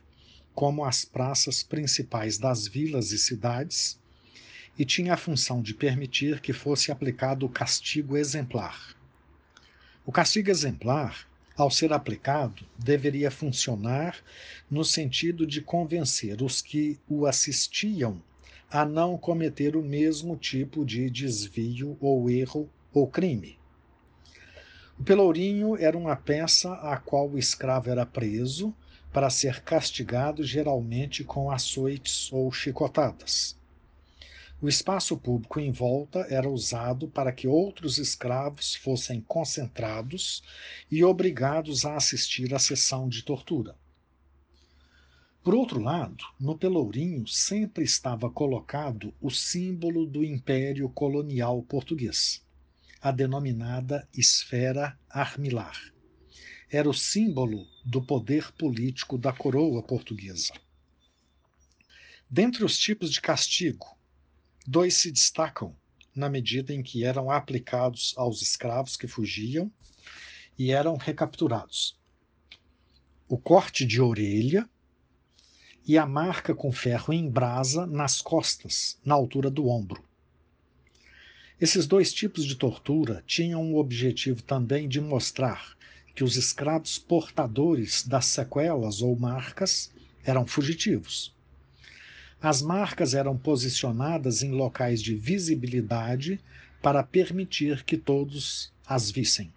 como 0.53 0.83
as 0.83 1.05
praças 1.05 1.63
principais 1.63 2.37
das 2.37 2.67
vilas 2.67 3.11
e 3.11 3.17
cidades, 3.17 3.98
e 4.79 4.85
tinha 4.85 5.13
a 5.13 5.17
função 5.17 5.61
de 5.61 5.73
permitir 5.73 6.39
que 6.39 6.53
fosse 6.53 6.89
aplicado 6.89 7.45
o 7.45 7.49
castigo 7.49 8.15
exemplar. 8.15 8.95
O 10.05 10.11
castigo 10.11 10.49
exemplar, 10.49 11.27
ao 11.57 11.69
ser 11.69 11.91
aplicado, 11.91 12.65
deveria 12.77 13.29
funcionar 13.29 14.15
no 14.71 14.85
sentido 14.85 15.45
de 15.45 15.59
convencer 15.59 16.41
os 16.41 16.61
que 16.61 16.97
o 17.09 17.25
assistiam 17.25 18.23
a 18.71 18.85
não 18.85 19.17
cometer 19.17 19.75
o 19.75 19.83
mesmo 19.83 20.37
tipo 20.37 20.85
de 20.85 21.09
desvio 21.09 21.97
ou 21.99 22.29
erro 22.29 22.69
ou 22.93 23.05
crime. 23.05 23.59
O 24.97 25.03
pelourinho 25.03 25.75
era 25.75 25.97
uma 25.97 26.15
peça 26.15 26.71
a 26.75 26.95
qual 26.95 27.29
o 27.29 27.37
escravo 27.37 27.89
era 27.89 28.05
preso 28.05 28.73
para 29.11 29.29
ser 29.29 29.61
castigado 29.61 30.41
geralmente 30.41 31.25
com 31.25 31.51
açoites 31.51 32.31
ou 32.31 32.49
chicotadas. 32.49 33.58
O 34.61 34.67
espaço 34.67 35.15
público 35.15 35.57
em 35.57 35.71
volta 35.71 36.27
era 36.29 36.49
usado 36.49 37.07
para 37.07 37.31
que 37.31 37.47
outros 37.47 37.97
escravos 37.97 38.75
fossem 38.75 39.21
concentrados 39.21 40.43
e 40.91 41.01
obrigados 41.01 41.85
a 41.85 41.95
assistir 41.95 42.53
à 42.53 42.59
sessão 42.59 43.07
de 43.07 43.23
tortura. 43.23 43.77
Por 45.41 45.55
outro 45.55 45.79
lado, 45.79 46.25
no 46.37 46.57
Pelourinho 46.57 47.25
sempre 47.25 47.85
estava 47.85 48.29
colocado 48.29 49.13
o 49.21 49.29
símbolo 49.29 50.05
do 50.05 50.25
Império 50.25 50.89
Colonial 50.89 51.63
Português, 51.63 52.45
a 53.01 53.11
denominada 53.11 54.05
esfera 54.13 54.99
armilar. 55.09 55.79
Era 56.69 56.89
o 56.89 56.93
símbolo 56.93 57.65
do 57.85 58.01
poder 58.01 58.51
político 58.51 59.17
da 59.17 59.31
coroa 59.31 59.81
portuguesa. 59.81 60.53
Dentre 62.29 62.65
os 62.65 62.77
tipos 62.77 63.09
de 63.09 63.21
castigo, 63.21 63.97
dois 64.69 64.93
se 64.93 65.11
destacam 65.11 65.75
na 66.15 66.29
medida 66.29 66.71
em 66.71 66.83
que 66.83 67.03
eram 67.03 67.31
aplicados 67.31 68.13
aos 68.15 68.39
escravos 68.43 68.95
que 68.95 69.07
fugiam 69.07 69.71
e 70.59 70.71
eram 70.71 70.95
recapturados: 70.95 71.97
o 73.27 73.35
corte 73.35 73.83
de 73.83 73.99
orelha 73.99 74.69
e 75.87 75.97
a 75.97 76.05
marca 76.05 76.53
com 76.53 76.71
ferro 76.71 77.11
em 77.11 77.27
brasa 77.27 77.87
nas 77.87 78.21
costas, 78.21 78.99
na 79.03 79.15
altura 79.15 79.49
do 79.49 79.67
ombro. 79.67 80.03
Esses 81.59 81.87
dois 81.87 82.13
tipos 82.13 82.45
de 82.45 82.55
tortura 82.55 83.23
tinham 83.25 83.73
o 83.73 83.79
objetivo 83.79 84.43
também 84.43 84.87
de 84.87 85.01
mostrar 85.01 85.75
que 86.13 86.23
os 86.23 86.35
escravos 86.35 86.99
portadores 86.99 88.05
das 88.05 88.27
sequelas 88.27 89.01
ou 89.01 89.17
marcas 89.17 89.91
eram 90.23 90.45
fugitivos. 90.45 91.33
As 92.41 92.61
marcas 92.61 93.13
eram 93.13 93.37
posicionadas 93.37 94.43
em 94.43 94.51
locais 94.51 95.01
de 95.01 95.13
visibilidade 95.13 96.39
para 96.81 97.03
permitir 97.03 97.83
que 97.83 97.97
todos 97.97 98.71
as 98.87 99.11
vissem. 99.11 99.51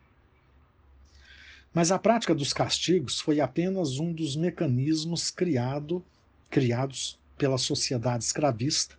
Mas 1.73 1.93
a 1.93 1.99
prática 1.99 2.35
dos 2.35 2.53
castigos 2.53 3.21
foi 3.21 3.41
apenas 3.41 4.01
um 4.01 4.13
dos 4.13 4.35
mecanismos 4.35 5.31
criado, 5.31 6.05
criados 6.51 7.19
pela 7.39 7.57
sociedade 7.57 8.25
escravista 8.25 8.97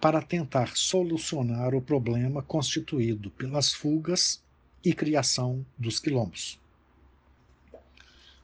para 0.00 0.20
tentar 0.20 0.76
solucionar 0.76 1.74
o 1.74 1.80
problema 1.80 2.42
constituído 2.42 3.30
pelas 3.30 3.72
fugas 3.72 4.42
e 4.84 4.92
criação 4.92 5.64
dos 5.78 5.98
quilombos. 5.98 6.60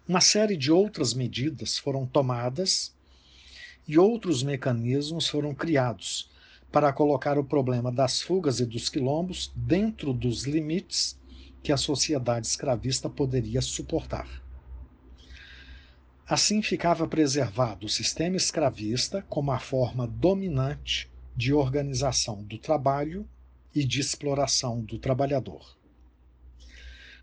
Uma 0.09 0.21
série 0.21 0.57
de 0.57 0.73
outras 0.73 1.13
medidas 1.13 1.79
foram 1.79 2.07
tomadas 2.07 2.95
e 3.87 3.99
outros 3.99 4.43
mecanismos 4.43 5.29
foram 5.29 5.55
criados 5.55 6.31
para 6.71 6.93
colocar 6.93 7.39
o 7.39 7.45
problema 7.45 7.93
das 7.93 8.23
fugas 8.23 8.61
e 8.61 8.67
dos 8.67 8.89
quilombos 8.89 9.53
dentro 9.55 10.13
dos 10.13 10.45
limites 10.45 11.19
que 11.63 11.73
a 11.73 11.77
sociedade 11.77 12.47
escravista 12.47 13.09
poderia 13.11 13.61
suportar. 13.61 14.43
Assim 16.27 16.63
ficava 16.63 17.07
preservado 17.07 17.87
o 17.87 17.91
sistema 17.91 18.37
escravista 18.37 19.23
como 19.29 19.53
a 19.53 19.59
forma 19.59 20.07
dominante 20.07 21.11
de 21.37 21.53
organização 21.53 22.43
do 22.43 22.59
trabalho 22.59 23.29
e 23.75 23.85
de 23.85 24.01
exploração 24.01 24.81
do 24.83 24.99
trabalhador. 24.99 25.77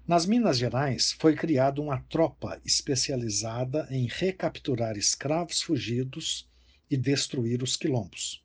Nas 0.08 0.26
Minas 0.26 0.58
Gerais 0.58 1.12
foi 1.12 1.36
criada 1.36 1.80
uma 1.80 2.00
tropa 2.10 2.60
especializada 2.65 3.88
em 3.91 4.08
recapturar 4.08 4.98
escravos 4.98 5.62
fugidos 5.62 6.49
e 6.89 6.97
destruir 6.97 7.62
os 7.63 7.75
quilombos. 7.75 8.43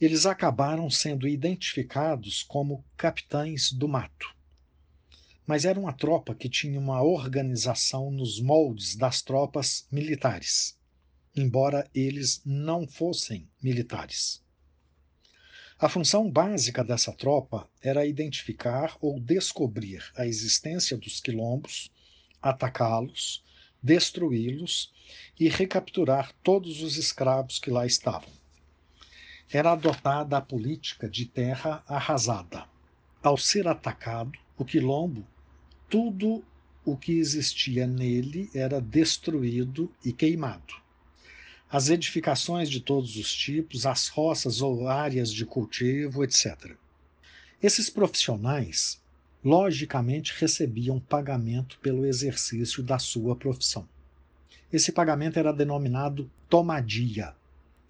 Eles 0.00 0.26
acabaram 0.26 0.90
sendo 0.90 1.28
identificados 1.28 2.42
como 2.42 2.84
capitães 2.96 3.72
do 3.72 3.88
mato. 3.88 4.34
Mas 5.46 5.64
era 5.64 5.78
uma 5.78 5.92
tropa 5.92 6.34
que 6.34 6.48
tinha 6.48 6.78
uma 6.78 7.02
organização 7.02 8.10
nos 8.10 8.40
moldes 8.40 8.96
das 8.96 9.22
tropas 9.22 9.86
militares, 9.90 10.78
embora 11.36 11.88
eles 11.94 12.40
não 12.44 12.86
fossem 12.86 13.48
militares. 13.62 14.42
A 15.78 15.88
função 15.88 16.30
básica 16.30 16.84
dessa 16.84 17.12
tropa 17.12 17.68
era 17.82 18.06
identificar 18.06 18.96
ou 19.00 19.20
descobrir 19.20 20.02
a 20.16 20.26
existência 20.26 20.96
dos 20.96 21.20
quilombos, 21.20 21.90
atacá-los, 22.40 23.44
destruí-los 23.84 24.92
e 25.38 25.48
recapturar 25.48 26.32
todos 26.42 26.82
os 26.82 26.96
escravos 26.96 27.60
que 27.60 27.70
lá 27.70 27.86
estavam. 27.86 28.30
Era 29.52 29.72
adotada 29.72 30.36
a 30.36 30.40
política 30.40 31.08
de 31.08 31.26
terra 31.26 31.84
arrasada. 31.86 32.66
Ao 33.22 33.36
ser 33.36 33.68
atacado, 33.68 34.36
o 34.58 34.64
quilombo, 34.64 35.24
tudo 35.88 36.44
o 36.84 36.96
que 36.96 37.12
existia 37.12 37.86
nele 37.86 38.50
era 38.54 38.80
destruído 38.80 39.94
e 40.04 40.12
queimado 40.12 40.82
as 41.74 41.88
edificações 41.88 42.70
de 42.70 42.78
todos 42.78 43.16
os 43.16 43.34
tipos, 43.34 43.84
as 43.84 44.06
roças 44.06 44.62
ou 44.62 44.86
áreas 44.86 45.32
de 45.32 45.44
cultivo, 45.44 46.22
etc. 46.22 46.76
Esses 47.60 47.90
profissionais, 47.90 49.02
logicamente, 49.44 50.34
recebiam 50.38 50.98
pagamento 50.98 51.78
pelo 51.80 52.06
exercício 52.06 52.82
da 52.82 52.98
sua 52.98 53.36
profissão. 53.36 53.86
Esse 54.72 54.90
pagamento 54.90 55.38
era 55.38 55.52
denominado 55.52 56.30
tomadia, 56.48 57.34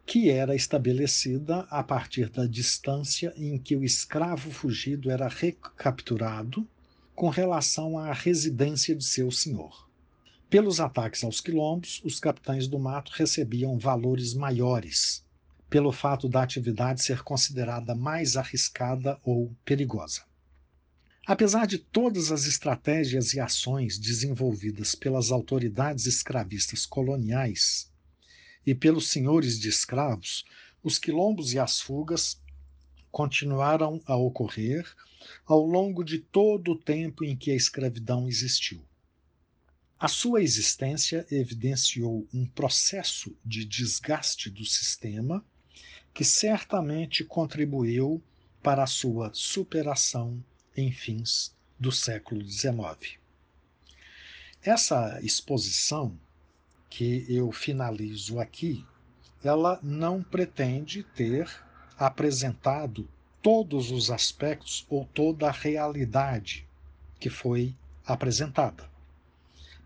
que 0.05 0.29
era 0.29 0.55
estabelecida 0.55 1.61
a 1.71 1.83
partir 1.83 2.29
da 2.29 2.45
distância 2.45 3.33
em 3.37 3.57
que 3.57 3.77
o 3.77 3.85
escravo 3.85 4.51
fugido 4.51 5.11
era 5.11 5.29
recapturado 5.29 6.67
com 7.15 7.29
relação 7.29 7.97
à 7.97 8.13
residência 8.13 8.95
de 8.95 9.05
seu 9.05 9.31
senhor. 9.31 9.89
Pelos 10.51 10.81
ataques 10.81 11.25
aos 11.25 11.41
quilombos, 11.41 12.03
os 12.05 12.21
capitães 12.21 12.69
do 12.69 12.79
mato 12.79 13.13
recebiam 13.15 13.79
valores 13.79 14.35
maiores, 14.35 15.25
pelo 15.71 15.91
fato 15.91 16.29
da 16.29 16.43
atividade 16.43 17.03
ser 17.03 17.23
considerada 17.23 17.95
mais 17.95 18.37
arriscada 18.37 19.19
ou 19.25 19.51
perigosa. 19.65 20.23
Apesar 21.27 21.67
de 21.67 21.79
todas 21.79 22.31
as 22.31 22.45
estratégias 22.45 23.33
e 23.33 23.41
ações 23.41 23.99
desenvolvidas 23.99 24.95
pelas 24.95 25.33
autoridades 25.33 26.05
escravistas 26.05 26.85
coloniais 26.85 27.91
e 28.67 28.75
pelos 28.75 29.09
senhores 29.09 29.59
de 29.59 29.71
escravos, 29.71 30.45
os 30.83 30.99
quilombos 30.99 31.55
e 31.55 31.59
as 31.59 31.81
fugas 31.81 32.39
continuaram 33.11 34.03
a 34.05 34.15
ocorrer 34.15 34.87
ao 35.47 35.65
longo 35.65 36.05
de 36.05 36.19
todo 36.19 36.73
o 36.73 36.79
tempo 36.79 37.25
em 37.25 37.35
que 37.35 37.51
a 37.51 37.57
escravidão 37.57 38.29
existiu. 38.29 38.85
A 39.99 40.09
sua 40.09 40.43
existência 40.43 41.27
evidenciou 41.31 42.29
um 42.35 42.45
processo 42.45 43.35
de 43.43 43.65
desgaste 43.65 44.51
do 44.51 44.67
sistema 44.67 45.43
que 46.13 46.23
certamente 46.23 47.25
contribuiu 47.25 48.23
para 48.63 48.83
a 48.83 48.87
sua 48.87 49.31
superação 49.33 50.45
em 50.77 50.93
fins 50.93 51.55
do 51.79 51.91
século 51.93 52.45
XIX. 52.45 53.19
Essa 54.63 55.21
exposição 55.23 56.19
que 56.89 57.27
eu 57.29 57.53
finalizo 57.53 58.41
aqui, 58.41 58.85
ela 59.43 59.79
não 59.83 60.23
pretende 60.23 61.03
ter 61.03 61.51
apresentado 61.99 63.09
todos 63.43 63.91
os 63.91 64.11
aspectos 64.11 64.87
ou 64.89 65.05
toda 65.05 65.49
a 65.49 65.53
realidade 65.53 66.67
que 67.21 67.29
foi 67.29 67.75
apresentada 68.07 68.89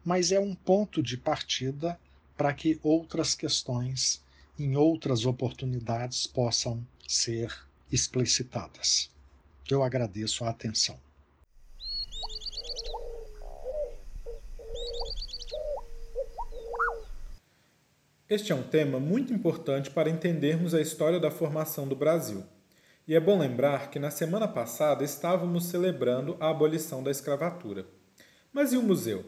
mas 0.09 0.33
é 0.33 0.41
um 0.41 0.55
ponto 0.55 1.03
de 1.03 1.19
partida 1.19 2.01
para 2.35 2.55
que 2.55 2.81
outras 2.83 3.35
questões, 3.35 4.25
em 4.59 4.75
outras 4.75 5.27
oportunidades, 5.27 6.27
possam 6.27 6.83
ser 7.07 7.55
explicitadas. 7.93 9.11
Eu 9.71 9.83
agradeço 9.83 10.45
a 10.45 10.49
atenção. 10.49 10.99
Este 18.29 18.53
é 18.53 18.55
um 18.55 18.63
tema 18.63 18.99
muito 18.99 19.33
importante 19.33 19.91
para 19.91 20.09
entendermos 20.11 20.75
a 20.75 20.81
história 20.81 21.21
da 21.21 21.31
formação 21.31 21.87
do 21.87 21.97
Brasil. 21.97 22.45
E 23.07 23.15
é 23.15 23.21
bom 23.21 23.39
lembrar 23.39 23.91
que 23.91 23.99
na 23.99 24.11
semana 24.11 24.47
passada 24.47 25.03
estávamos 25.03 25.65
celebrando 25.65 26.37
a 26.39 26.51
abolição 26.51 27.03
da 27.03 27.11
escravatura. 27.11 27.87
Mas 28.53 28.73
e 28.73 28.77
o 28.77 28.83
museu? 28.83 29.25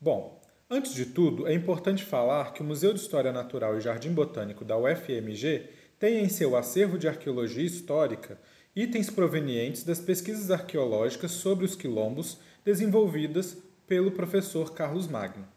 Bom, 0.00 0.40
antes 0.70 0.94
de 0.94 1.06
tudo, 1.06 1.48
é 1.48 1.52
importante 1.52 2.04
falar 2.04 2.52
que 2.52 2.62
o 2.62 2.64
Museu 2.64 2.92
de 2.92 3.00
História 3.00 3.32
Natural 3.32 3.76
e 3.76 3.80
Jardim 3.80 4.12
Botânico 4.12 4.64
da 4.64 4.76
UFMG 4.76 5.68
tem 5.98 6.22
em 6.22 6.28
seu 6.28 6.56
acervo 6.56 6.96
de 6.96 7.08
arqueologia 7.08 7.64
histórica 7.64 8.38
itens 8.80 9.10
provenientes 9.10 9.82
das 9.82 9.98
pesquisas 9.98 10.52
arqueológicas 10.52 11.32
sobre 11.32 11.64
os 11.64 11.74
quilombos 11.74 12.38
desenvolvidas 12.64 13.56
pelo 13.88 14.12
professor 14.12 14.72
Carlos 14.72 15.08
Magno. 15.08 15.48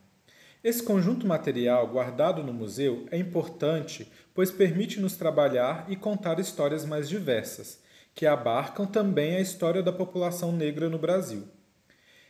Esse 0.64 0.82
conjunto 0.82 1.28
material 1.28 1.88
guardado 1.88 2.42
no 2.42 2.52
museu 2.52 3.06
é 3.12 3.20
importante, 3.20 4.12
pois 4.34 4.50
permite-nos 4.50 5.16
trabalhar 5.18 5.86
e 5.88 5.96
contar 5.96 6.40
histórias 6.40 6.84
mais 6.84 7.08
diversas, 7.08 7.80
que 8.16 8.26
abarcam 8.26 8.88
também 8.88 9.36
a 9.36 9.40
história 9.42 9.84
da 9.84 9.94
população 9.94 10.52
negra 10.52 10.90
no 10.90 10.98
Brasil. 10.98 11.44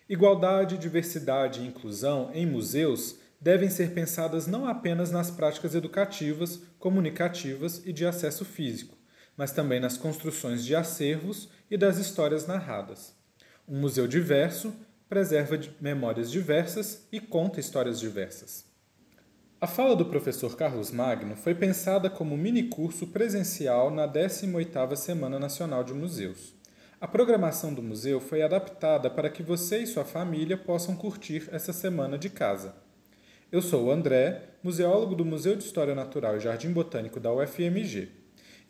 Igualdade, 0.10 0.78
diversidade 0.78 1.62
e 1.62 1.68
inclusão 1.68 2.32
em 2.34 2.46
museus 2.46 3.16
devem 3.40 3.70
ser 3.70 3.92
pensadas 3.92 4.46
não 4.46 4.68
apenas 4.68 5.10
nas 5.10 5.32
práticas 5.32 5.74
educativas, 5.74 6.62
comunicativas 6.78 7.82
e 7.86 7.94
de 7.94 8.06
acesso 8.06 8.44
físico, 8.44 8.98
mas 9.38 9.52
também 9.52 9.80
nas 9.80 9.98
construções 9.98 10.64
de 10.64 10.76
acervos 10.76 11.50
e 11.70 11.78
das 11.78 11.98
histórias 11.98 12.48
narradas. 12.48 13.14
Um 13.68 13.80
museu 13.80 14.08
diverso 14.08 14.74
preserva 15.08 15.60
memórias 15.80 16.32
diversas 16.32 17.08
e 17.12 17.20
conta 17.20 17.60
histórias 17.60 18.00
diversas. 18.00 18.66
A 19.60 19.68
fala 19.68 19.96
do 19.96 20.06
professor 20.06 20.56
Carlos 20.56 20.90
Magno 20.90 21.36
foi 21.36 21.54
pensada 21.54 22.10
como 22.10 22.36
minicurso 22.36 23.08
presencial 23.08 23.92
na 23.92 24.08
18ª 24.08 24.96
Semana 24.96 25.38
Nacional 25.38 25.84
de 25.84 25.94
Museus. 25.94 26.56
A 27.00 27.08
programação 27.08 27.74
do 27.74 27.82
museu 27.82 28.20
foi 28.20 28.42
adaptada 28.42 29.10
para 29.10 29.30
que 29.30 29.44
você 29.44 29.80
e 29.80 29.88
sua 29.88 30.06
família 30.06 30.58
possam 30.58 30.96
curtir 30.96 31.48
essa 31.52 31.74
semana 31.74 32.18
de 32.18 32.30
casa. 32.30 32.74
Eu 33.52 33.62
sou 33.62 33.86
o 33.86 33.92
André, 33.92 34.44
museólogo 34.64 35.14
do 35.14 35.26
Museu 35.26 35.56
de 35.56 35.64
História 35.64 35.94
Natural 35.94 36.38
e 36.38 36.40
Jardim 36.40 36.72
Botânico 36.72 37.20
da 37.20 37.34
UFMG. 37.34 38.21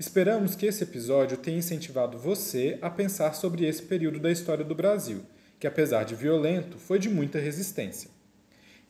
Esperamos 0.02 0.56
que 0.56 0.66
esse 0.66 0.84
episódio 0.84 1.38
tenha 1.38 1.60
incentivado 1.60 2.18
você 2.18 2.80
a 2.82 2.90
pensar 2.90 3.36
sobre 3.36 3.68
esse 3.68 3.84
período 3.84 4.20
da 4.20 4.32
história 4.32 4.66
do 4.66 4.74
Brasil 4.74 5.22
que 5.60 5.68
apesar 5.68 6.04
de 6.06 6.16
violento, 6.16 6.80
foi 6.80 6.98
de 6.98 7.08
muita 7.08 7.38
resistência. 7.38 8.10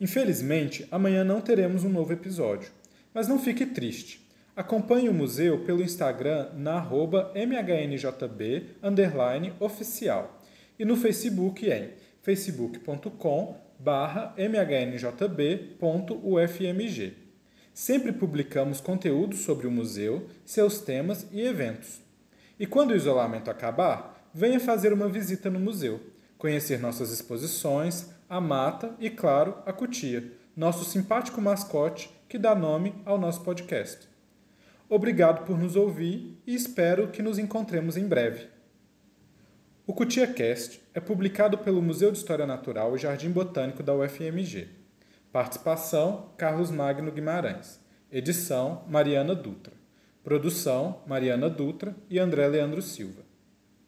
Infelizmente, 0.00 0.88
amanhã 0.90 1.22
não 1.22 1.42
teremos 1.42 1.84
um 1.84 1.90
novo 1.90 2.14
episódio, 2.14 2.70
mas 3.12 3.28
não 3.28 3.38
fique 3.38 3.66
triste. 3.66 4.26
Acompanhe 4.56 5.10
o 5.10 5.12
museu 5.12 5.66
pelo 5.66 5.82
Instagram 5.82 6.48
na 6.54 6.80
mhnjb 7.34 8.70
oficial 9.60 10.42
e 10.78 10.84
no 10.86 10.96
Facebook 10.96 11.70
em 11.70 11.90
facebook.com 12.22 13.60
mhnjb.ufmg. 14.38 15.62
Sempre 17.74 18.12
publicamos 18.12 18.80
conteúdo 18.80 19.36
sobre 19.36 19.66
o 19.66 19.70
museu, 19.70 20.28
seus 20.44 20.80
temas 20.80 21.26
e 21.32 21.40
eventos. 21.40 22.00
E 22.58 22.66
quando 22.66 22.90
o 22.90 22.96
isolamento 22.96 23.50
acabar, 23.50 24.28
venha 24.32 24.60
fazer 24.60 24.92
uma 24.92 25.08
visita 25.08 25.50
no 25.50 25.58
museu 25.58 26.00
conhecer 26.42 26.80
nossas 26.80 27.12
exposições, 27.12 28.10
a 28.28 28.40
mata 28.40 28.96
e, 28.98 29.08
claro, 29.08 29.54
a 29.64 29.72
cutia, 29.72 30.32
nosso 30.56 30.84
simpático 30.84 31.40
mascote 31.40 32.10
que 32.28 32.36
dá 32.36 32.52
nome 32.52 32.92
ao 33.04 33.16
nosso 33.16 33.42
podcast. 33.42 34.08
Obrigado 34.88 35.46
por 35.46 35.56
nos 35.56 35.76
ouvir 35.76 36.36
e 36.44 36.52
espero 36.52 37.12
que 37.12 37.22
nos 37.22 37.38
encontremos 37.38 37.96
em 37.96 38.08
breve. 38.08 38.48
O 39.86 39.94
CutiaCast 39.94 40.82
é 40.92 40.98
publicado 40.98 41.58
pelo 41.58 41.80
Museu 41.80 42.10
de 42.10 42.18
História 42.18 42.44
Natural 42.44 42.96
e 42.96 42.98
Jardim 42.98 43.30
Botânico 43.30 43.80
da 43.80 43.94
UFMG. 43.94 44.81
Participação: 45.32 46.28
Carlos 46.36 46.70
Magno 46.70 47.10
Guimarães. 47.10 47.80
Edição: 48.10 48.84
Mariana 48.86 49.34
Dutra. 49.34 49.72
Produção: 50.22 51.00
Mariana 51.06 51.48
Dutra 51.48 51.96
e 52.10 52.18
André 52.18 52.46
Leandro 52.46 52.82
Silva. 52.82 53.22